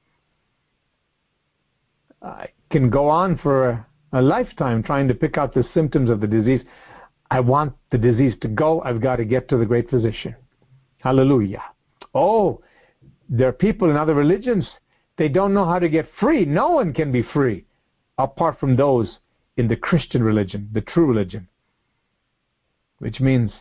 I 2.22 2.48
can 2.72 2.90
go 2.90 3.08
on 3.08 3.38
for 3.38 3.70
a, 3.70 3.88
a 4.14 4.22
lifetime 4.22 4.82
trying 4.82 5.08
to 5.08 5.14
pick 5.14 5.38
out 5.38 5.54
the 5.54 5.66
symptoms 5.74 6.10
of 6.10 6.22
the 6.22 6.28
disease. 6.28 6.62
I 7.30 7.40
want 7.40 7.74
the 7.92 7.98
disease 7.98 8.34
to 8.42 8.48
go. 8.48 8.82
I've 8.82 9.02
got 9.02 9.18
to 9.18 9.26
get 9.26 9.48
to 9.50 9.58
the 9.58 9.66
great 9.66 9.90
physician. 9.90 10.36
Hallelujah. 10.98 11.64
Oh, 12.16 12.62
there 13.30 13.48
are 13.48 13.54
people 13.54 13.90
in 13.90 13.96
other 13.96 14.16
religions, 14.16 14.68
they 15.18 15.30
don't 15.30 15.54
know 15.54 15.66
how 15.66 15.80
to 15.80 15.88
get 15.88 16.10
free. 16.20 16.46
No 16.46 16.70
one 16.72 16.94
can 16.94 17.12
be 17.12 17.22
free 17.22 17.66
apart 18.18 18.60
from 18.60 18.76
those 18.76 19.20
in 19.56 19.68
the 19.68 19.76
Christian 19.76 20.24
religion, 20.24 20.70
the 20.74 20.82
true 20.82 21.06
religion. 21.06 21.48
Which 22.98 23.20
means 23.20 23.52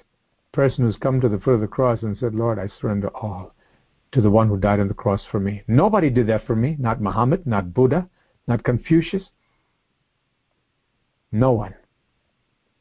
person 0.53 0.85
who's 0.85 0.97
come 0.97 1.21
to 1.21 1.29
the 1.29 1.39
foot 1.39 1.55
of 1.55 1.61
the 1.61 1.67
cross 1.67 2.03
and 2.03 2.17
said, 2.19 2.35
Lord, 2.35 2.59
I 2.59 2.69
surrender 2.81 3.09
all 3.09 3.55
to 4.13 4.21
the 4.21 4.31
one 4.31 4.49
who 4.49 4.57
died 4.57 4.81
on 4.81 4.89
the 4.89 4.95
cross 4.95 5.23
for 5.31 5.39
me. 5.39 5.63
Nobody 5.69 6.09
did 6.09 6.27
that 6.29 6.47
for 6.47 6.57
me, 6.57 6.77
not 6.79 7.01
Muhammad, 7.01 7.47
not 7.47 7.75
Buddha, 7.75 8.09
not 8.47 8.65
Confucius. 8.65 9.25
No 11.31 11.53
one. 11.53 11.75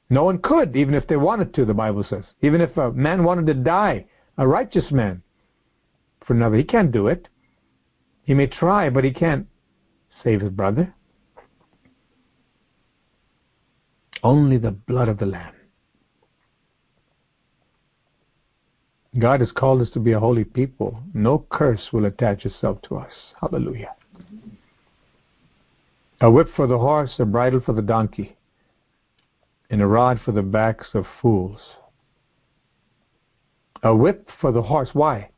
No 0.10 0.24
one 0.24 0.40
could, 0.40 0.76
even 0.76 0.94
if 0.94 1.06
they 1.08 1.18
wanted 1.18 1.54
to, 1.54 1.66
the 1.66 1.74
Bible 1.74 2.06
says. 2.10 2.24
Even 2.42 2.62
if 2.62 2.76
a 2.78 2.92
man 2.92 3.26
wanted 3.26 3.46
to 3.48 3.54
die, 3.54 4.06
a 4.38 4.48
righteous 4.48 4.90
man, 4.90 5.22
for 6.28 6.34
another, 6.34 6.58
he 6.58 6.64
can't 6.66 6.92
do 6.92 7.08
it. 7.08 7.30
He 8.24 8.34
may 8.34 8.48
try, 8.48 8.90
but 8.90 9.06
he 9.06 9.14
can't 9.14 9.48
save 10.22 10.42
his 10.42 10.52
brother. 10.52 10.94
Only 14.22 14.58
the 14.58 14.72
blood 14.72 15.08
of 15.08 15.20
the 15.20 15.26
Lamb. 15.26 15.54
God 19.18 19.40
has 19.40 19.52
called 19.52 19.82
us 19.82 19.90
to 19.92 20.00
be 20.00 20.12
a 20.12 20.20
holy 20.20 20.44
people. 20.44 21.00
No 21.14 21.46
curse 21.50 21.88
will 21.94 22.06
attach 22.06 22.46
itself 22.46 22.82
to 22.84 22.98
us. 22.98 23.12
Hallelujah. 23.40 23.96
A 26.20 26.30
whip 26.30 26.50
for 26.56 26.68
the 26.68 26.78
horse, 26.78 27.16
a 27.20 27.26
bridle 27.26 27.62
for 27.66 27.74
the 27.74 27.82
donkey, 27.82 28.36
and 29.70 29.82
a 29.82 29.88
rod 29.88 30.20
for 30.24 30.34
the 30.34 30.42
backs 30.42 30.88
of 30.94 31.06
fools. 31.22 31.62
A 33.82 33.96
whip 33.96 34.30
for 34.42 34.52
the 34.52 34.64
horse. 34.64 34.90
Why? 34.94 35.30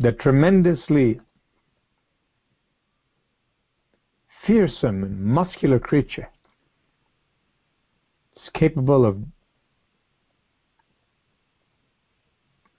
The 0.00 0.12
tremendously 0.12 1.20
fearsome 4.46 5.02
and 5.02 5.20
muscular 5.24 5.80
creature 5.80 6.28
is 8.36 8.48
capable 8.54 9.04
of 9.04 9.18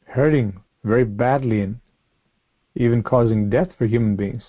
hurting 0.06 0.62
very 0.84 1.04
badly 1.04 1.62
and 1.62 1.80
even 2.76 3.04
causing 3.04 3.50
death 3.50 3.70
for 3.78 3.86
human 3.86 4.16
beings. 4.16 4.44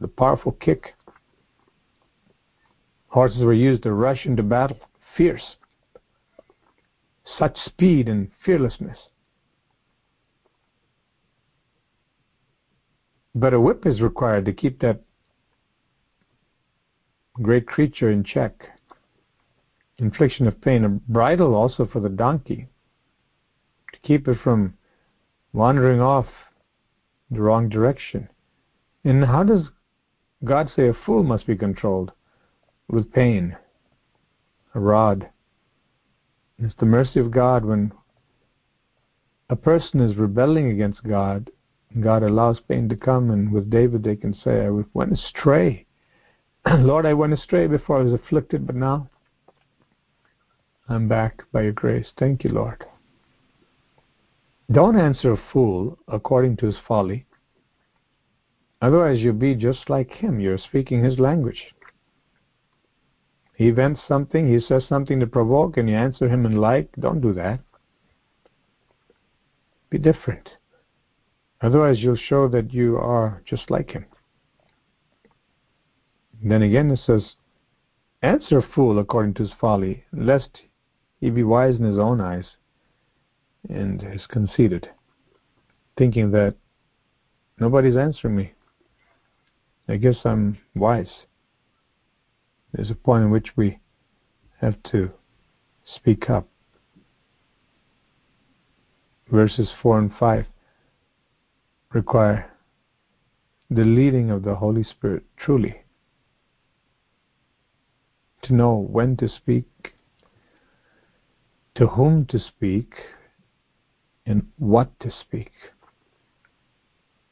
The 0.00 0.08
powerful 0.08 0.52
kick. 0.52 0.94
Horses 3.08 3.42
were 3.42 3.52
used 3.52 3.82
to 3.82 3.92
rush 3.92 4.24
into 4.24 4.42
battle, 4.42 4.78
fierce. 5.16 5.56
Such 7.38 7.58
speed 7.58 8.08
and 8.08 8.30
fearlessness. 8.42 8.98
But 13.38 13.52
a 13.52 13.60
whip 13.60 13.84
is 13.84 14.00
required 14.00 14.46
to 14.46 14.54
keep 14.54 14.80
that 14.80 15.02
great 17.34 17.66
creature 17.66 18.10
in 18.10 18.24
check. 18.24 18.70
Infliction 19.98 20.46
of 20.46 20.58
pain. 20.62 20.84
A 20.84 20.88
bridle 20.88 21.54
also 21.54 21.84
for 21.86 22.00
the 22.00 22.08
donkey 22.08 22.66
to 23.92 23.98
keep 24.00 24.26
it 24.26 24.38
from 24.42 24.72
wandering 25.52 26.00
off 26.00 26.24
the 27.30 27.42
wrong 27.42 27.68
direction. 27.68 28.26
And 29.04 29.26
how 29.26 29.42
does 29.42 29.68
God 30.42 30.70
say 30.74 30.88
a 30.88 30.94
fool 30.94 31.22
must 31.22 31.46
be 31.46 31.56
controlled? 31.56 32.12
With 32.88 33.12
pain, 33.12 33.54
a 34.74 34.80
rod. 34.80 35.28
It's 36.58 36.74
the 36.80 36.86
mercy 36.86 37.20
of 37.20 37.32
God 37.32 37.66
when 37.66 37.92
a 39.50 39.56
person 39.56 40.00
is 40.00 40.16
rebelling 40.16 40.70
against 40.70 41.04
God, 41.04 41.50
God 42.00 42.22
allows 42.22 42.60
pain 42.60 42.88
to 42.88 42.96
come, 42.96 43.30
and 43.30 43.50
with 43.50 43.70
David 43.70 44.04
they 44.04 44.16
can 44.16 44.34
say, 44.34 44.66
I 44.66 44.70
went 44.92 45.12
astray. 45.12 45.86
Lord, 46.70 47.06
I 47.06 47.14
went 47.14 47.32
astray 47.32 47.66
before 47.66 47.98
I 47.98 48.02
was 48.02 48.12
afflicted, 48.12 48.66
but 48.66 48.76
now 48.76 49.08
I'm 50.88 51.08
back 51.08 51.42
by 51.52 51.62
your 51.62 51.72
grace. 51.72 52.08
Thank 52.18 52.44
you, 52.44 52.50
Lord. 52.50 52.84
Don't 54.70 54.98
answer 54.98 55.32
a 55.32 55.42
fool 55.52 55.98
according 56.08 56.56
to 56.58 56.66
his 56.66 56.76
folly. 56.86 57.24
Otherwise, 58.82 59.20
you'll 59.20 59.32
be 59.32 59.54
just 59.54 59.88
like 59.88 60.10
him. 60.10 60.38
You're 60.38 60.58
speaking 60.58 61.02
his 61.02 61.18
language. 61.18 61.72
He 63.54 63.70
vents 63.70 64.02
something, 64.06 64.46
he 64.46 64.60
says 64.60 64.84
something 64.86 65.18
to 65.20 65.26
provoke, 65.26 65.78
and 65.78 65.88
you 65.88 65.96
answer 65.96 66.28
him 66.28 66.44
in 66.44 66.56
like. 66.56 66.90
Don't 67.00 67.22
do 67.22 67.32
that. 67.32 67.60
Be 69.88 69.98
different. 69.98 70.50
Otherwise, 71.62 72.00
you'll 72.00 72.16
show 72.16 72.48
that 72.48 72.72
you 72.72 72.96
are 72.98 73.42
just 73.44 73.70
like 73.70 73.90
him. 73.90 74.04
then 76.42 76.62
again, 76.62 76.90
it 76.90 77.00
says, 77.04 77.36
Answer 78.22 78.60
fool 78.60 78.98
according 78.98 79.34
to 79.34 79.42
his 79.44 79.52
folly, 79.60 80.04
lest 80.12 80.62
he 81.20 81.30
be 81.30 81.42
wise 81.42 81.76
in 81.76 81.84
his 81.84 81.98
own 81.98 82.20
eyes 82.20 82.56
and 83.68 84.02
is 84.02 84.26
conceited, 84.26 84.90
thinking 85.96 86.30
that 86.32 86.54
nobody's 87.58 87.96
answering 87.96 88.36
me. 88.36 88.52
I 89.88 89.96
guess 89.96 90.16
I'm 90.24 90.58
wise. 90.74 91.26
There's 92.72 92.90
a 92.90 92.94
point 92.94 93.24
in 93.24 93.30
which 93.30 93.56
we 93.56 93.78
have 94.60 94.82
to 94.90 95.10
speak 95.84 96.28
up. 96.28 96.48
Verses 99.30 99.70
4 99.82 99.98
and 99.98 100.12
5 100.18 100.46
require 101.92 102.50
the 103.70 103.84
leading 103.84 104.30
of 104.30 104.42
the 104.42 104.54
Holy 104.54 104.84
Spirit 104.84 105.24
truly 105.36 105.82
to 108.42 108.54
know 108.54 108.76
when 108.76 109.16
to 109.16 109.28
speak, 109.28 109.94
to 111.74 111.86
whom 111.88 112.24
to 112.26 112.38
speak, 112.38 112.94
and 114.24 114.46
what 114.58 114.98
to 115.00 115.10
speak. 115.10 115.52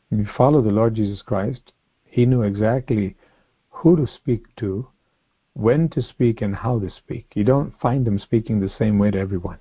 When 0.08 0.20
you 0.20 0.26
follow 0.36 0.60
the 0.62 0.70
Lord 0.70 0.94
Jesus 0.94 1.22
Christ, 1.22 1.72
He 2.04 2.26
knew 2.26 2.42
exactly 2.42 3.16
who 3.70 3.96
to 3.96 4.06
speak 4.06 4.54
to, 4.56 4.88
when 5.54 5.88
to 5.90 6.02
speak, 6.02 6.42
and 6.42 6.54
how 6.54 6.78
to 6.80 6.90
speak. 6.90 7.26
You 7.34 7.44
don't 7.44 7.78
find 7.80 8.06
Him 8.06 8.18
speaking 8.18 8.60
the 8.60 8.72
same 8.78 8.98
way 8.98 9.10
to 9.12 9.18
everyone. 9.18 9.58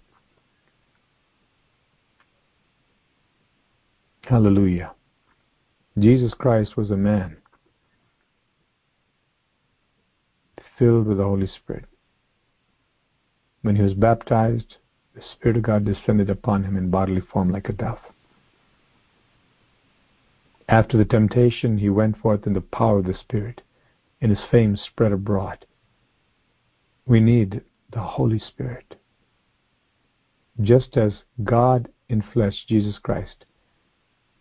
Hallelujah. 4.24 4.94
Jesus 6.00 6.34
Christ 6.34 6.78
was 6.78 6.90
a 6.90 6.98
man 6.98 7.38
filled 10.78 11.08
with 11.08 11.18
the 11.18 11.24
Holy 11.24 11.48
Spirit. 11.48 11.86
When 13.62 13.76
he 13.76 13.82
was 13.82 13.94
baptized, 13.94 14.78
the 15.14 15.22
Spirit 15.22 15.58
of 15.58 15.64
God 15.64 15.86
descended 15.86 16.30
upon 16.30 16.64
him 16.64 16.78
in 16.78 16.90
bodily 16.90 17.22
form 17.22 17.52
like 17.52 17.70
a 17.70 17.74
dove. 17.74 18.00
After 20.68 20.98
the 20.98 21.06
temptation, 21.06 21.78
he 21.78 21.90
went 21.90 22.18
forth 22.18 22.48
in 22.48 22.54
the 22.54 22.62
power 22.62 23.00
of 23.00 23.06
the 23.06 23.14
Spirit, 23.14 23.62
and 24.22 24.32
his 24.32 24.44
fame 24.50 24.78
spread 24.78 25.12
abroad. 25.12 25.66
We 27.06 27.20
need 27.20 27.62
the 27.92 28.00
Holy 28.00 28.40
Spirit. 28.40 28.96
Just 30.62 30.98
as 30.98 31.14
God 31.44 31.90
in 32.08 32.22
flesh, 32.22 32.66
Jesus 32.68 32.98
Christ, 32.98 33.46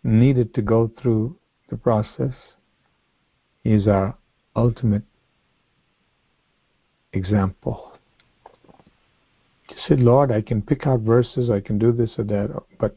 needed 0.03 0.53
to 0.53 0.61
go 0.61 0.91
through 1.01 1.35
the 1.69 1.77
process, 1.77 2.33
he 3.63 3.71
is 3.71 3.87
our 3.87 4.15
ultimate 4.55 5.03
example. 7.13 7.93
You 9.69 9.75
said, 9.87 9.99
Lord, 9.99 10.31
I 10.31 10.41
can 10.41 10.61
pick 10.61 10.85
out 10.85 10.99
verses, 10.99 11.49
I 11.49 11.61
can 11.61 11.79
do 11.79 11.91
this 11.91 12.11
or 12.17 12.25
that, 12.25 12.49
but 12.79 12.95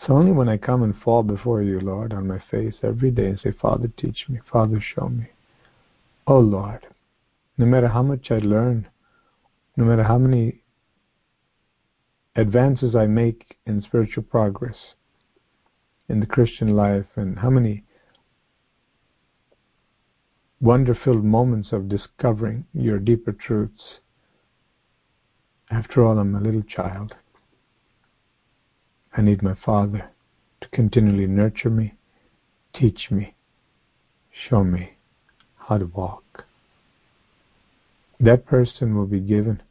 it's 0.00 0.10
only 0.10 0.32
when 0.32 0.48
I 0.48 0.56
come 0.56 0.82
and 0.82 0.96
fall 0.96 1.22
before 1.22 1.62
you, 1.62 1.78
Lord, 1.78 2.12
on 2.12 2.26
my 2.26 2.42
face 2.50 2.74
every 2.82 3.10
day 3.10 3.26
and 3.26 3.38
say, 3.38 3.52
Father, 3.52 3.88
teach 3.96 4.26
me, 4.28 4.40
Father, 4.50 4.80
show 4.80 5.08
me. 5.08 5.28
Oh, 6.26 6.40
Lord, 6.40 6.86
no 7.58 7.66
matter 7.66 7.88
how 7.88 8.02
much 8.02 8.30
I 8.30 8.38
learn, 8.38 8.88
no 9.76 9.84
matter 9.84 10.02
how 10.02 10.18
many 10.18 10.62
advances 12.34 12.96
I 12.96 13.06
make 13.06 13.56
in 13.66 13.82
spiritual 13.82 14.24
progress 14.24 14.76
in 16.08 16.20
the 16.20 16.26
Christian 16.26 16.76
life, 16.76 17.06
and 17.16 17.38
how 17.38 17.50
many 17.50 17.84
wonder 20.60 20.94
filled 20.94 21.24
moments 21.24 21.72
of 21.72 21.88
discovering 21.88 22.64
your 22.72 22.98
deeper 22.98 23.32
truths 23.32 24.00
after 25.72 26.04
all, 26.04 26.18
I'm 26.18 26.34
a 26.34 26.40
little 26.40 26.62
child. 26.62 27.14
I 29.16 29.22
need 29.22 29.42
my 29.42 29.54
Father 29.54 30.10
to 30.60 30.68
continually 30.68 31.26
nurture 31.26 31.70
me, 31.70 31.94
teach 32.74 33.10
me, 33.10 33.34
show 34.30 34.62
me 34.62 34.98
how 35.56 35.78
to 35.78 35.86
walk. 35.86 36.44
That 38.20 38.44
person 38.44 38.94
will 38.94 39.06
be 39.06 39.20
given 39.20 39.62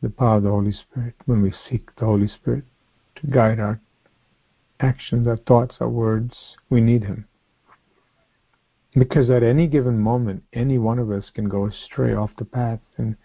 the 0.00 0.08
power 0.08 0.38
of 0.38 0.44
the 0.44 0.50
Holy 0.50 0.72
Spirit 0.72 1.14
when 1.26 1.42
we 1.42 1.52
seek 1.68 1.94
the 1.96 2.06
Holy 2.06 2.28
Spirit 2.28 2.64
to 3.16 3.26
guide 3.26 3.60
our 3.60 3.78
actions, 4.84 5.26
our 5.26 5.36
thoughts, 5.36 5.76
our 5.80 5.88
words. 5.88 6.34
We 6.70 6.80
need 6.80 7.04
Him. 7.04 7.26
Because 8.94 9.30
at 9.30 9.42
any 9.42 9.66
given 9.66 9.98
moment, 9.98 10.44
any 10.52 10.78
one 10.78 10.98
of 10.98 11.10
us 11.10 11.24
can 11.34 11.48
go 11.48 11.66
astray 11.66 12.14
off 12.14 12.30
the 12.38 12.44
path 12.44 12.80
and 12.96 13.16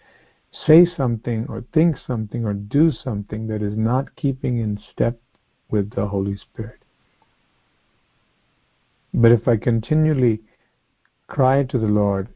say 0.66 0.84
something 0.84 1.46
or 1.48 1.64
think 1.72 1.96
something 2.06 2.44
or 2.44 2.54
do 2.54 2.90
something 2.90 3.46
that 3.46 3.62
is 3.62 3.76
not 3.76 4.16
keeping 4.16 4.58
in 4.58 4.80
step 4.92 5.20
with 5.70 5.90
the 5.94 6.06
Holy 6.06 6.36
Spirit. 6.36 6.80
But 9.14 9.30
if 9.30 9.46
I 9.46 9.56
continually 9.56 10.40
cry 11.28 11.62
to 11.64 11.78
the 11.78 11.86
Lord, 11.86 12.28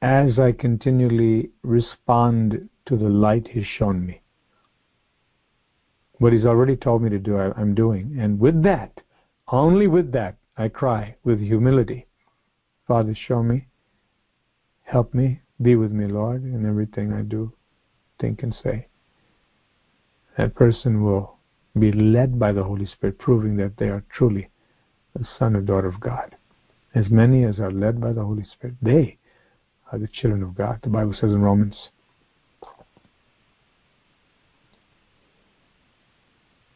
as 0.00 0.38
I 0.38 0.52
continually 0.52 1.50
respond 1.62 2.68
to 2.86 2.96
the 2.96 3.08
light 3.08 3.48
He's 3.48 3.66
shown 3.66 4.06
me, 4.06 4.21
what 6.22 6.32
He's 6.32 6.44
already 6.44 6.76
told 6.76 7.02
me 7.02 7.10
to 7.10 7.18
do, 7.18 7.36
I, 7.36 7.60
am 7.60 7.74
doing. 7.74 8.16
And 8.16 8.38
with 8.38 8.62
that, 8.62 9.00
only 9.48 9.88
with 9.88 10.12
that, 10.12 10.36
I 10.56 10.68
cry 10.68 11.16
with 11.24 11.40
humility, 11.40 12.06
Father, 12.86 13.12
show 13.12 13.42
me, 13.42 13.66
help 14.84 15.14
me, 15.14 15.40
be 15.60 15.74
with 15.74 15.90
me, 15.90 16.06
Lord, 16.06 16.44
in 16.44 16.64
everything 16.64 17.12
I 17.12 17.22
do, 17.22 17.52
think, 18.20 18.44
and 18.44 18.54
say. 18.62 18.86
That 20.38 20.54
person 20.54 21.02
will 21.02 21.38
be 21.76 21.90
led 21.90 22.38
by 22.38 22.52
the 22.52 22.62
Holy 22.62 22.86
Spirit, 22.86 23.18
proving 23.18 23.56
that 23.56 23.76
they 23.76 23.88
are 23.88 24.04
truly 24.08 24.48
the 25.18 25.26
son 25.38 25.56
or 25.56 25.60
daughter 25.60 25.88
of 25.88 25.98
God. 25.98 26.36
As 26.94 27.10
many 27.10 27.44
as 27.44 27.58
are 27.58 27.72
led 27.72 28.00
by 28.00 28.12
the 28.12 28.22
Holy 28.22 28.44
Spirit, 28.44 28.76
they 28.80 29.18
are 29.90 29.98
the 29.98 30.06
children 30.06 30.44
of 30.44 30.54
God. 30.54 30.78
The 30.82 30.88
Bible 30.88 31.14
says 31.14 31.32
in 31.32 31.42
Romans. 31.42 31.88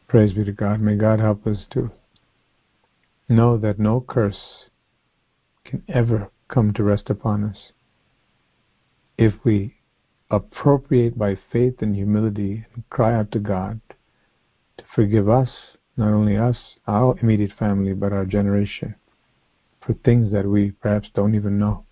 Praise 0.07 0.31
be 0.31 0.45
to 0.45 0.53
God. 0.53 0.79
May 0.79 0.95
God 0.95 1.19
help 1.19 1.45
us 1.45 1.65
to 1.71 1.91
know 3.27 3.57
that 3.57 3.77
no 3.77 3.99
curse 3.99 4.69
can 5.65 5.83
ever 5.89 6.29
come 6.47 6.73
to 6.73 6.83
rest 6.83 7.09
upon 7.09 7.43
us 7.43 7.73
if 9.17 9.33
we 9.43 9.75
appropriate 10.31 11.17
by 11.17 11.37
faith 11.51 11.81
and 11.81 11.95
humility 11.95 12.65
and 12.73 12.89
cry 12.89 13.15
out 13.15 13.31
to 13.31 13.39
God 13.39 13.81
to 14.77 14.83
forgive 14.95 15.27
us, 15.27 15.49
not 15.97 16.13
only 16.13 16.37
us, 16.37 16.57
our 16.87 17.17
immediate 17.19 17.51
family, 17.57 17.93
but 17.93 18.13
our 18.13 18.25
generation, 18.25 18.95
for 19.85 19.93
things 19.93 20.31
that 20.31 20.45
we 20.45 20.71
perhaps 20.71 21.09
don't 21.15 21.35
even 21.35 21.57
know. 21.57 21.83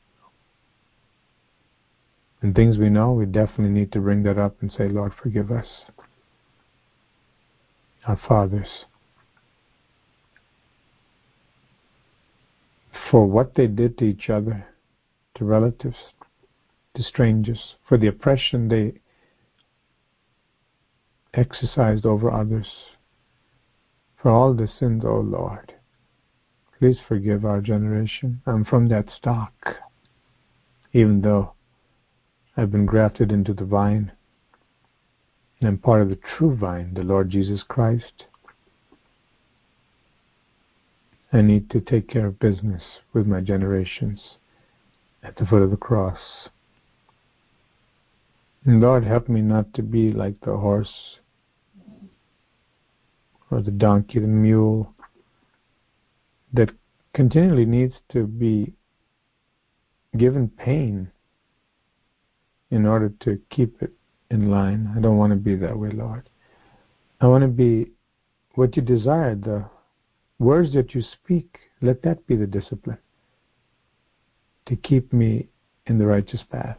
And 2.42 2.56
things 2.56 2.78
we 2.78 2.90
know, 2.90 3.12
we 3.12 3.26
definitely 3.26 3.70
need 3.70 3.92
to 3.94 4.00
bring 4.00 4.24
that 4.24 4.38
up 4.38 4.62
and 4.62 4.72
say, 4.72 4.88
Lord, 4.88 5.14
forgive 5.22 5.52
us. 5.52 5.68
Our 8.08 8.18
fathers. 8.28 8.86
For 13.10 13.26
what 13.26 13.56
they 13.56 13.68
did 13.68 13.98
to 13.98 14.06
each 14.06 14.30
other, 14.30 14.68
to 15.36 15.46
relatives, 15.46 15.98
to 16.96 17.04
strangers, 17.04 17.76
for 17.88 17.98
the 17.98 18.08
oppression 18.08 18.68
they 18.68 18.94
exercised 21.34 22.06
over 22.06 22.32
others, 22.32 22.68
for 24.22 24.32
all 24.32 24.54
the 24.54 24.68
sins, 24.68 25.04
O 25.04 25.10
oh 25.10 25.20
Lord. 25.22 25.74
Please 26.80 26.98
forgive 27.08 27.46
our 27.46 27.62
generation. 27.62 28.42
I'm 28.46 28.66
from 28.66 28.88
that 28.90 29.10
stock, 29.10 29.54
even 30.94 31.22
though 31.22 31.54
I've 32.58 32.72
been 32.72 32.86
grafted 32.86 33.32
into 33.32 33.54
the 33.54 33.66
vine, 33.66 34.12
and 35.60 35.70
I'm 35.70 35.78
part 35.78 36.02
of 36.02 36.10
the 36.10 36.20
true 36.38 36.56
vine, 36.56 36.94
the 36.94 37.04
Lord 37.04 37.30
Jesus 37.30 37.64
Christ. 37.64 38.26
I 41.32 41.42
need 41.42 41.70
to 41.72 41.82
take 41.82 42.08
care 42.08 42.28
of 42.28 42.40
business 42.40 42.82
with 43.14 43.28
my 43.28 43.42
generations 43.42 44.38
at 45.24 45.36
the 45.38 45.46
foot 45.46 45.62
of 45.62 45.72
the 45.72 45.78
cross. 45.78 46.50
And 48.64 48.82
Lord, 48.82 49.04
help 49.04 49.28
me 49.28 49.42
not 49.42 49.74
to 49.74 49.82
be 49.82 50.12
like 50.12 50.40
the 50.42 50.58
horse 50.58 51.20
or 53.52 53.62
the 53.62 53.72
donkey, 53.72 54.20
the 54.20 54.28
mule, 54.28 54.94
that 56.54 56.70
continually 57.14 57.66
needs 57.66 57.96
to 58.10 58.26
be 58.26 58.74
given 60.18 60.48
pain 60.48 61.12
in 62.72 62.86
order 62.86 63.10
to 63.22 63.40
keep 63.50 63.82
it 63.82 63.94
in 64.30 64.50
line. 64.50 64.94
I 64.96 65.00
don't 65.00 65.18
want 65.18 65.32
to 65.32 65.38
be 65.38 65.56
that 65.56 65.78
way, 65.78 65.90
Lord. 65.90 66.30
I 67.22 67.28
want 67.28 67.44
to 67.44 67.48
be 67.48 67.92
what 68.56 68.76
you 68.76 68.82
desire, 68.82 69.36
the 69.36 69.66
words 70.40 70.74
that 70.74 70.94
you 70.94 71.02
speak, 71.02 71.58
let 71.82 72.02
that 72.04 72.26
be 72.28 72.36
the 72.36 72.48
discipline 72.48 72.98
to 74.66 74.76
keep 74.76 75.14
me 75.14 75.48
in 75.86 75.98
the 75.98 76.06
righteous 76.06 76.42
path 76.50 76.78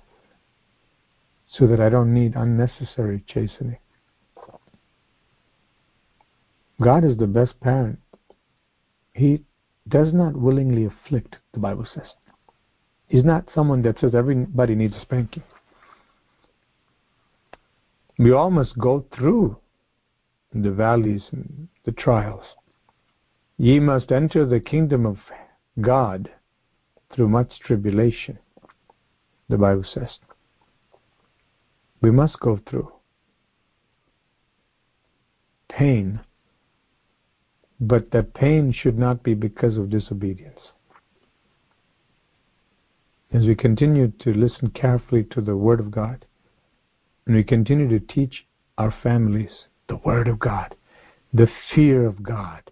so 1.49 1.67
that 1.67 1.81
I 1.81 1.89
don't 1.89 2.13
need 2.13 2.35
unnecessary 2.35 3.25
chastening. 3.29 3.79
God 6.83 7.05
is 7.05 7.17
the 7.17 7.27
best 7.27 7.59
parent. 7.61 7.99
He 9.15 9.45
does 9.89 10.13
not 10.13 10.37
willingly 10.37 10.85
afflict, 10.85 11.37
the 11.53 11.61
Bible 11.61 11.87
says. 11.95 12.09
He's 13.09 13.25
not 13.25 13.49
someone 13.55 13.83
that 13.83 14.01
says 14.01 14.15
everybody 14.15 14.75
needs 14.75 14.95
a 14.97 15.01
spanking. 15.01 15.45
We 18.19 18.33
all 18.33 18.51
must 18.51 18.79
go 18.79 19.05
through 19.15 19.59
the 20.53 20.71
valleys 20.71 21.25
and 21.33 21.69
the 21.85 21.93
trials. 21.93 22.45
Ye 23.59 23.79
must 23.79 24.11
enter 24.11 24.47
the 24.47 24.61
kingdom 24.61 25.05
of 25.05 25.19
God 25.81 26.31
through 27.13 27.29
much 27.29 27.61
tribulation, 27.61 28.39
the 29.49 29.59
Bible 29.59 29.85
says. 29.85 30.19
We 32.01 32.11
must 32.11 32.41
go 32.41 32.61
through 32.69 32.93
pain, 35.69 36.21
but 37.81 38.11
that 38.13 38.35
pain 38.35 38.73
should 38.73 38.99
not 38.99 39.23
be 39.23 39.35
because 39.35 39.77
of 39.77 39.91
disobedience. 39.91 40.61
As 43.33 43.47
we 43.47 43.55
continue 43.55 44.13
to 44.21 44.33
listen 44.33 44.71
carefully 44.71 45.25
to 45.25 45.41
the 45.41 45.57
Word 45.57 45.81
of 45.81 45.91
God, 45.91 46.25
and 47.27 47.35
we 47.35 47.43
continue 47.43 47.89
to 47.89 48.01
teach 48.01 48.47
our 48.79 48.95
families 49.03 49.67
the 49.89 49.97
Word 49.97 50.29
of 50.29 50.39
God, 50.39 50.75
the 51.33 51.49
fear 51.75 52.07
of 52.07 52.23
God, 52.23 52.71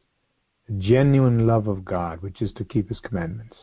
the 0.68 0.74
genuine 0.74 1.46
love 1.46 1.66
of 1.66 1.84
God, 1.84 2.22
which 2.22 2.40
is 2.40 2.52
to 2.54 2.64
keep 2.64 2.88
His 2.88 3.00
commandments. 3.00 3.56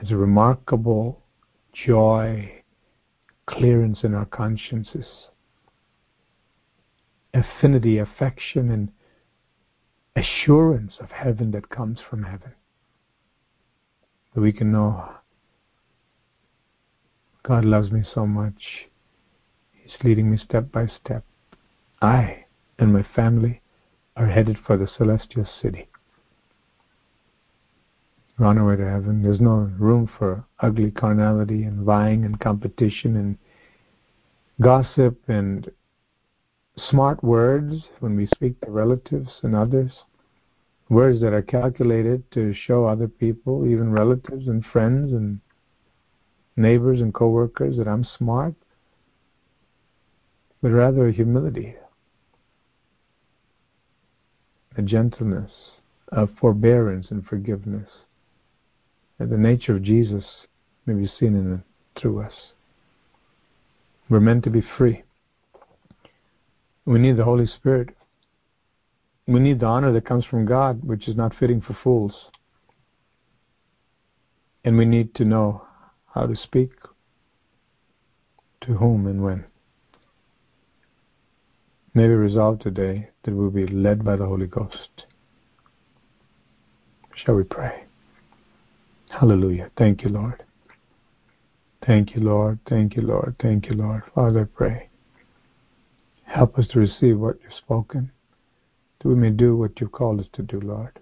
It's 0.00 0.10
a 0.10 0.16
remarkable 0.16 1.22
joy, 1.72 2.62
clearance 3.46 4.00
in 4.02 4.14
our 4.14 4.26
consciences, 4.26 5.06
affinity, 7.32 7.98
affection, 7.98 8.70
and 8.70 8.92
assurance 10.16 10.94
of 11.00 11.10
heaven 11.10 11.50
that 11.52 11.68
comes 11.68 11.98
from 12.08 12.24
heaven. 12.24 12.52
That 14.34 14.40
we 14.40 14.52
can 14.52 14.72
know 14.72 15.10
God 17.46 17.64
loves 17.64 17.92
me 17.92 18.02
so 18.12 18.26
much. 18.26 18.88
He's 19.70 19.94
leading 20.02 20.28
me 20.28 20.36
step 20.36 20.72
by 20.72 20.88
step. 20.88 21.24
I 22.02 22.46
and 22.76 22.92
my 22.92 23.06
family 23.14 23.62
are 24.16 24.26
headed 24.26 24.58
for 24.66 24.76
the 24.76 24.88
celestial 24.88 25.46
city. 25.62 25.88
We're 28.36 28.46
on 28.46 28.58
our 28.58 28.66
way 28.66 28.76
to 28.76 28.90
heaven. 28.90 29.22
There's 29.22 29.40
no 29.40 29.70
room 29.78 30.10
for 30.18 30.44
ugly 30.58 30.90
carnality 30.90 31.62
and 31.62 31.84
vying 31.84 32.24
and 32.24 32.40
competition 32.40 33.16
and 33.16 33.38
gossip 34.60 35.16
and 35.28 35.70
smart 36.76 37.22
words 37.22 37.84
when 38.00 38.16
we 38.16 38.26
speak 38.34 38.60
to 38.62 38.70
relatives 38.72 39.30
and 39.42 39.54
others. 39.54 39.92
Words 40.88 41.20
that 41.20 41.32
are 41.32 41.42
calculated 41.42 42.28
to 42.32 42.52
show 42.52 42.86
other 42.86 43.06
people, 43.08 43.66
even 43.66 43.92
relatives 43.92 44.48
and 44.48 44.66
friends 44.66 45.12
and 45.12 45.40
neighbors 46.56 47.00
and 47.00 47.12
coworkers 47.12 47.76
that 47.76 47.86
I'm 47.86 48.04
smart, 48.04 48.54
but 50.62 50.70
rather 50.70 51.08
a 51.08 51.12
humility, 51.12 51.76
a 54.76 54.82
gentleness, 54.82 55.50
a 56.08 56.26
forbearance 56.26 57.10
and 57.10 57.24
forgiveness. 57.26 57.88
And 59.18 59.30
the 59.30 59.38
nature 59.38 59.76
of 59.76 59.82
Jesus 59.82 60.24
may 60.86 60.94
be 60.94 61.06
seen 61.06 61.34
in 61.34 61.46
and 61.46 61.62
through 61.98 62.22
us. 62.22 62.52
We're 64.08 64.20
meant 64.20 64.44
to 64.44 64.50
be 64.50 64.62
free. 64.76 65.02
We 66.84 66.98
need 66.98 67.16
the 67.16 67.24
Holy 67.24 67.46
Spirit. 67.46 67.90
We 69.26 69.40
need 69.40 69.60
the 69.60 69.66
honor 69.66 69.92
that 69.92 70.06
comes 70.06 70.24
from 70.24 70.46
God, 70.46 70.84
which 70.84 71.08
is 71.08 71.16
not 71.16 71.34
fitting 71.34 71.60
for 71.60 71.76
fools. 71.82 72.30
And 74.64 74.78
we 74.78 74.84
need 74.84 75.14
to 75.16 75.24
know 75.24 75.62
how 76.16 76.26
to 76.26 76.34
speak, 76.34 76.70
to 78.62 78.72
whom, 78.72 79.06
and 79.06 79.22
when. 79.22 79.44
May 81.92 82.08
we 82.08 82.14
resolve 82.14 82.58
today 82.58 83.10
that 83.22 83.34
we'll 83.34 83.50
be 83.50 83.66
led 83.66 84.02
by 84.02 84.16
the 84.16 84.24
Holy 84.24 84.46
Ghost. 84.46 85.04
Shall 87.14 87.34
we 87.34 87.44
pray? 87.44 87.84
Hallelujah. 89.10 89.70
Thank 89.76 90.04
you, 90.04 90.08
Lord. 90.08 90.42
Thank 91.86 92.14
you, 92.14 92.22
Lord. 92.22 92.60
Thank 92.66 92.96
you, 92.96 93.02
Lord. 93.02 93.36
Thank 93.38 93.66
you, 93.66 93.74
Lord. 93.74 94.02
Father, 94.14 94.40
I 94.40 94.56
pray. 94.56 94.88
Help 96.24 96.58
us 96.58 96.66
to 96.68 96.78
receive 96.78 97.18
what 97.18 97.36
you've 97.42 97.52
spoken, 97.52 98.10
that 99.00 99.08
we 99.08 99.14
may 99.14 99.30
do 99.30 99.54
what 99.54 99.78
you've 99.80 99.92
called 99.92 100.20
us 100.20 100.26
to 100.32 100.42
do, 100.42 100.60
Lord. 100.60 100.98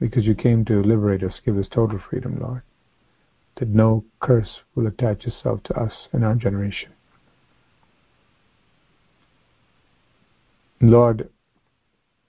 Because 0.00 0.26
you 0.26 0.34
came 0.34 0.64
to 0.64 0.82
liberate 0.82 1.22
us, 1.22 1.34
give 1.44 1.56
us 1.56 1.66
total 1.70 2.00
freedom, 2.10 2.40
Lord. 2.40 2.62
That 3.56 3.68
no 3.68 4.04
curse 4.20 4.60
will 4.74 4.86
attach 4.86 5.24
itself 5.26 5.62
to 5.64 5.74
us 5.74 6.08
and 6.12 6.24
our 6.24 6.34
generation. 6.34 6.90
Lord, 10.80 11.30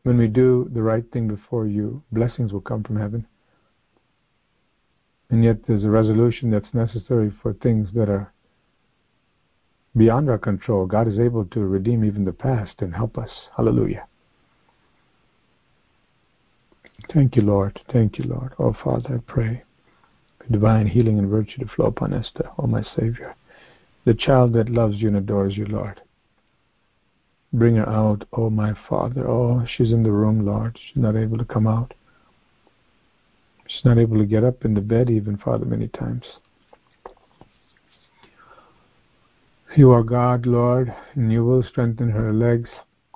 when 0.03 0.17
we 0.17 0.27
do 0.27 0.69
the 0.73 0.81
right 0.81 1.03
thing 1.11 1.27
before 1.27 1.67
you, 1.67 2.01
blessings 2.13 2.53
will 2.53 2.61
come 2.61 2.81
from 2.81 2.95
heaven. 2.95 3.27
And 5.29 5.43
yet 5.43 5.67
there's 5.67 5.83
a 5.83 5.89
resolution 5.89 6.49
that's 6.49 6.73
necessary 6.73 7.33
for 7.41 7.51
things 7.51 7.89
that 7.93 8.07
are 8.07 8.31
beyond 9.97 10.29
our 10.29 10.37
control. 10.37 10.85
God 10.85 11.09
is 11.09 11.19
able 11.19 11.43
to 11.45 11.59
redeem 11.59 12.05
even 12.05 12.23
the 12.23 12.31
past 12.31 12.75
and 12.81 12.95
help 12.95 13.17
us. 13.17 13.31
Hallelujah. 13.57 14.07
Thank 17.13 17.35
you, 17.35 17.41
Lord. 17.41 17.81
Thank 17.91 18.17
you, 18.17 18.23
Lord. 18.23 18.53
Oh, 18.57 18.73
Father, 18.81 19.15
I 19.15 19.31
pray 19.31 19.63
divine 20.51 20.87
healing 20.87 21.19
and 21.19 21.29
virtue 21.29 21.59
to 21.59 21.67
flow 21.67 21.87
upon 21.87 22.13
Esther, 22.13 22.49
oh, 22.57 22.67
my 22.67 22.83
Savior. 22.95 23.35
The 24.05 24.13
child 24.13 24.53
that 24.53 24.69
loves 24.69 25.01
you 25.01 25.09
and 25.09 25.17
adores 25.17 25.57
you, 25.57 25.65
Lord. 25.65 26.01
Bring 27.53 27.75
her 27.75 27.89
out, 27.89 28.25
oh, 28.33 28.49
my 28.49 28.73
Father. 28.87 29.27
Oh, 29.27 29.65
she's 29.67 29.91
in 29.91 30.03
the 30.03 30.11
room, 30.11 30.45
Lord. 30.45 30.77
She's 30.77 31.01
not 31.01 31.15
able 31.15 31.37
to 31.37 31.45
come 31.45 31.67
out. 31.67 31.93
She's 33.67 33.85
not 33.85 33.97
able 33.97 34.17
to 34.17 34.25
get 34.25 34.43
up 34.43 34.63
in 34.63 34.73
the 34.73 34.81
bed, 34.81 35.09
even, 35.09 35.37
Father, 35.37 35.65
many 35.65 35.87
times. 35.89 36.25
You 39.75 39.91
are 39.91 40.03
God, 40.03 40.45
Lord, 40.45 40.93
and 41.15 41.31
you 41.31 41.45
will 41.45 41.61
strengthen 41.63 42.09
her 42.09 42.33
legs. 42.33 42.69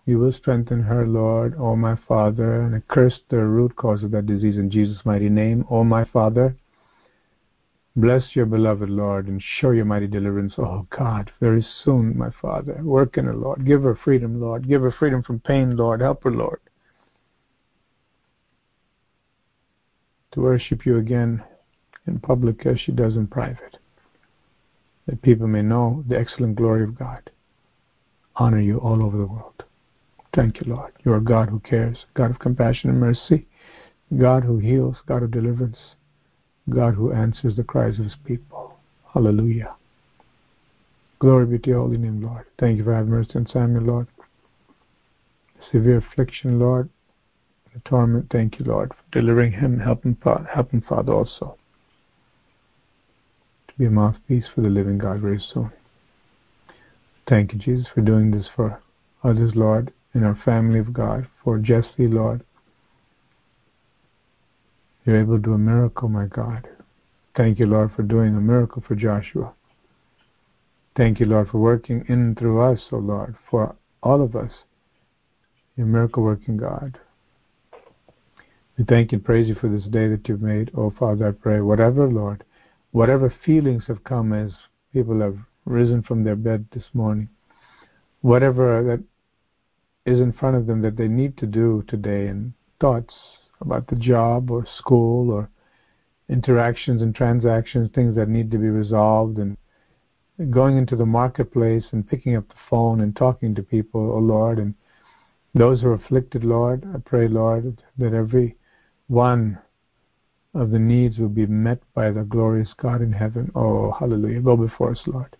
You 0.05 0.19
will 0.19 0.33
strengthen 0.33 0.83
her, 0.83 1.07
Lord, 1.07 1.55
O 1.57 1.75
my 1.75 1.95
Father, 2.07 2.61
and 2.61 2.75
I 2.75 2.81
curse 2.89 3.19
the 3.29 3.37
root 3.37 3.75
cause 3.75 4.03
of 4.03 4.11
that 4.11 4.25
disease 4.25 4.57
in 4.57 4.69
Jesus' 4.69 5.05
mighty 5.05 5.29
name. 5.29 5.65
O 5.69 5.83
my 5.83 6.03
Father, 6.03 6.55
bless 7.95 8.35
your 8.35 8.45
beloved 8.45 8.89
Lord 8.89 9.27
and 9.27 9.41
show 9.41 9.71
your 9.71 9.85
mighty 9.85 10.07
deliverance. 10.07 10.53
Oh 10.57 10.87
God, 10.89 11.31
very 11.39 11.65
soon, 11.83 12.17
my 12.17 12.29
Father. 12.41 12.79
Work 12.83 13.17
in 13.17 13.25
her, 13.25 13.35
Lord. 13.35 13.65
Give 13.65 13.83
her 13.83 13.99
freedom, 14.03 14.39
Lord. 14.39 14.67
Give 14.67 14.81
her 14.81 14.91
freedom 14.91 15.23
from 15.23 15.39
pain, 15.39 15.75
Lord. 15.75 16.01
Help 16.01 16.23
her, 16.23 16.31
Lord. 16.31 16.59
To 20.33 20.41
worship 20.41 20.85
you 20.85 20.97
again 20.97 21.43
in 22.07 22.19
public 22.19 22.65
as 22.65 22.79
she 22.79 22.91
does 22.91 23.15
in 23.15 23.27
private 23.27 23.77
that 25.11 25.21
people 25.21 25.47
may 25.47 25.61
know 25.61 26.03
the 26.07 26.17
excellent 26.17 26.55
glory 26.55 26.83
of 26.83 26.97
God. 26.97 27.29
Honor 28.35 28.59
you 28.59 28.77
all 28.77 29.03
over 29.03 29.17
the 29.17 29.25
world. 29.25 29.63
Thank 30.33 30.61
you, 30.61 30.73
Lord. 30.73 30.93
You 31.03 31.13
are 31.13 31.19
God 31.19 31.49
who 31.49 31.59
cares, 31.59 32.05
God 32.13 32.31
of 32.31 32.39
compassion 32.39 32.89
and 32.89 32.99
mercy, 32.99 33.47
God 34.17 34.43
who 34.43 34.57
heals, 34.57 34.97
God 35.05 35.23
of 35.23 35.31
deliverance, 35.31 35.77
God 36.69 36.93
who 36.93 37.11
answers 37.11 37.55
the 37.55 37.63
cries 37.63 37.97
of 37.99 38.05
his 38.05 38.15
people. 38.25 38.77
Hallelujah. 39.13 39.75
Glory 41.19 41.45
be 41.45 41.59
to 41.59 41.69
your 41.69 41.79
holy 41.81 41.97
name, 41.97 42.21
Lord. 42.21 42.45
Thank 42.59 42.77
you 42.77 42.83
for 42.83 42.93
having 42.93 43.11
mercy 43.11 43.31
on 43.35 43.47
Samuel, 43.47 43.83
Lord. 43.83 44.07
Severe 45.71 45.97
affliction, 45.97 46.59
Lord. 46.59 46.89
The 47.73 47.79
torment, 47.81 48.27
thank 48.31 48.59
you, 48.59 48.65
Lord, 48.65 48.91
for 48.93 49.19
delivering 49.19 49.53
him, 49.53 49.79
helping, 49.79 50.17
helping 50.53 50.81
Father 50.81 51.13
also 51.13 51.57
To 53.67 53.73
be 53.77 53.85
a 53.85 53.91
mouthpiece 53.91 54.45
for 54.53 54.61
the 54.61 54.69
living 54.69 54.97
God 54.97 55.19
very 55.19 55.39
soon. 55.53 55.71
Thank 57.29 57.53
you, 57.53 57.59
Jesus, 57.59 57.87
for 57.93 58.01
doing 58.01 58.31
this 58.31 58.47
for 58.55 58.81
others, 59.23 59.55
Lord, 59.55 59.93
in 60.13 60.23
our 60.23 60.35
family 60.43 60.79
of 60.79 60.91
God, 60.91 61.27
for 61.43 61.57
Jesse, 61.59 62.07
Lord. 62.07 62.43
You're 65.05 65.19
able 65.19 65.37
to 65.37 65.41
do 65.41 65.53
a 65.53 65.57
miracle, 65.57 66.09
my 66.09 66.27
God. 66.27 66.67
Thank 67.35 67.59
you, 67.59 67.65
Lord, 67.65 67.91
for 67.95 68.03
doing 68.03 68.35
a 68.35 68.41
miracle 68.41 68.83
for 68.87 68.95
Joshua. 68.95 69.53
Thank 70.95 71.19
you, 71.19 71.25
Lord, 71.25 71.49
for 71.49 71.57
working 71.57 72.05
in 72.07 72.19
and 72.19 72.37
through 72.37 72.61
us, 72.61 72.79
O 72.91 72.97
oh 72.97 72.99
Lord, 72.99 73.35
for 73.49 73.75
all 74.03 74.21
of 74.21 74.35
us. 74.35 74.51
Your 75.75 75.87
miracle 75.87 76.21
working 76.21 76.57
God. 76.57 76.99
We 78.77 78.83
thank 78.83 79.13
and 79.13 79.23
praise 79.23 79.47
you 79.47 79.55
for 79.55 79.69
this 79.69 79.85
day 79.85 80.07
that 80.09 80.27
you've 80.27 80.41
made. 80.41 80.71
Oh, 80.75 80.93
Father, 80.99 81.29
I 81.29 81.31
pray, 81.31 81.61
whatever, 81.61 82.07
Lord, 82.07 82.43
whatever 82.91 83.33
feelings 83.45 83.85
have 83.87 84.03
come 84.03 84.33
as 84.33 84.51
people 84.93 85.19
have 85.21 85.37
risen 85.65 86.03
from 86.03 86.23
their 86.23 86.35
bed 86.35 86.65
this 86.73 86.83
morning, 86.93 87.29
whatever 88.21 88.83
that 88.83 90.11
is 90.11 90.19
in 90.19 90.33
front 90.33 90.57
of 90.57 90.67
them 90.67 90.81
that 90.81 90.97
they 90.97 91.07
need 91.07 91.37
to 91.37 91.45
do 91.47 91.83
today, 91.87 92.27
and 92.27 92.53
thoughts 92.79 93.13
about 93.61 93.87
the 93.87 93.95
job 93.95 94.51
or 94.51 94.65
school 94.77 95.31
or 95.31 95.49
interactions 96.29 97.01
and 97.01 97.15
transactions, 97.15 97.89
things 97.93 98.15
that 98.15 98.29
need 98.29 98.51
to 98.51 98.57
be 98.57 98.69
resolved, 98.69 99.37
and 99.37 99.57
going 100.49 100.77
into 100.77 100.95
the 100.95 101.05
marketplace 101.05 101.85
and 101.91 102.07
picking 102.07 102.35
up 102.35 102.47
the 102.47 102.55
phone 102.69 103.01
and 103.01 103.15
talking 103.15 103.53
to 103.53 103.61
people, 103.61 104.11
oh 104.11 104.19
Lord, 104.19 104.57
and 104.57 104.73
those 105.53 105.81
who 105.81 105.89
are 105.89 105.93
afflicted, 105.93 106.43
Lord, 106.43 106.85
I 106.95 106.97
pray, 106.99 107.27
Lord, 107.27 107.81
that 107.97 108.13
every 108.13 108.55
one 109.07 109.59
of 110.53 110.71
the 110.71 110.79
needs 110.79 111.17
will 111.17 111.29
be 111.29 111.45
met 111.45 111.81
by 111.93 112.11
the 112.11 112.23
glorious 112.23 112.73
God 112.81 113.01
in 113.01 113.11
heaven. 113.11 113.51
Oh, 113.53 113.91
hallelujah. 113.91 114.41
Go 114.41 114.55
before 114.55 114.91
us, 114.91 115.01
Lord. 115.05 115.35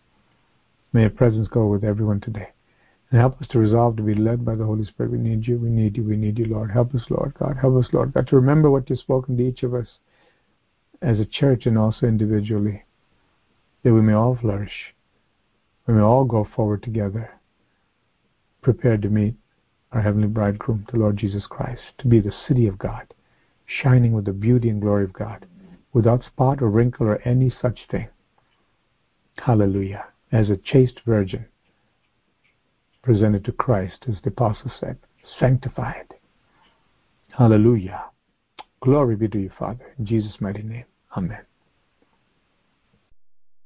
May 0.93 1.01
your 1.01 1.09
presence 1.09 1.47
go 1.47 1.67
with 1.67 1.83
everyone 1.83 2.19
today. 2.19 2.49
And 3.11 3.19
help 3.19 3.41
us 3.41 3.47
to 3.49 3.59
resolve 3.59 3.97
to 3.97 4.03
be 4.03 4.15
led 4.15 4.45
by 4.45 4.55
the 4.55 4.65
Holy 4.65 4.85
Spirit. 4.85 5.11
We 5.11 5.17
need 5.17 5.45
you, 5.45 5.57
we 5.57 5.69
need 5.69 5.97
you, 5.97 6.03
we 6.03 6.15
need 6.15 6.39
you, 6.39 6.45
Lord. 6.45 6.71
Help 6.71 6.95
us, 6.95 7.03
Lord 7.09 7.33
God. 7.37 7.57
Help 7.57 7.75
us, 7.83 7.91
Lord 7.91 8.13
God, 8.13 8.27
to 8.27 8.37
remember 8.37 8.71
what 8.71 8.89
you've 8.89 8.99
spoken 8.99 9.37
to 9.37 9.43
each 9.43 9.63
of 9.63 9.73
us 9.73 9.87
as 11.01 11.19
a 11.19 11.25
church 11.25 11.65
and 11.65 11.77
also 11.77 12.05
individually, 12.05 12.83
that 13.83 13.93
we 13.93 14.01
may 14.01 14.13
all 14.13 14.37
flourish. 14.39 14.95
We 15.87 15.95
may 15.95 16.01
all 16.01 16.23
go 16.23 16.47
forward 16.55 16.83
together, 16.83 17.31
prepared 18.61 19.01
to 19.01 19.09
meet 19.09 19.35
our 19.91 20.01
heavenly 20.01 20.27
bridegroom, 20.27 20.85
the 20.91 20.99
Lord 20.99 21.17
Jesus 21.17 21.45
Christ, 21.47 21.81
to 21.97 22.07
be 22.07 22.21
the 22.21 22.33
city 22.47 22.65
of 22.67 22.77
God 22.77 23.13
shining 23.71 24.11
with 24.11 24.25
the 24.25 24.33
beauty 24.33 24.69
and 24.69 24.81
glory 24.81 25.03
of 25.03 25.13
God, 25.13 25.45
without 25.93 26.23
spot 26.23 26.61
or 26.61 26.69
wrinkle 26.69 27.07
or 27.07 27.21
any 27.23 27.49
such 27.61 27.87
thing. 27.89 28.07
Hallelujah. 29.37 30.05
As 30.31 30.49
a 30.49 30.57
chaste 30.57 31.01
virgin 31.05 31.45
presented 33.01 33.45
to 33.45 33.51
Christ, 33.51 34.05
as 34.07 34.15
the 34.23 34.29
apostle 34.29 34.71
said, 34.79 34.97
sanctified. 35.39 36.13
Hallelujah. 37.31 38.05
Glory 38.81 39.15
be 39.15 39.27
to 39.29 39.39
you, 39.39 39.51
Father. 39.57 39.93
In 39.97 40.05
Jesus' 40.05 40.39
mighty 40.39 40.63
name. 40.63 40.85
Amen. 41.15 41.45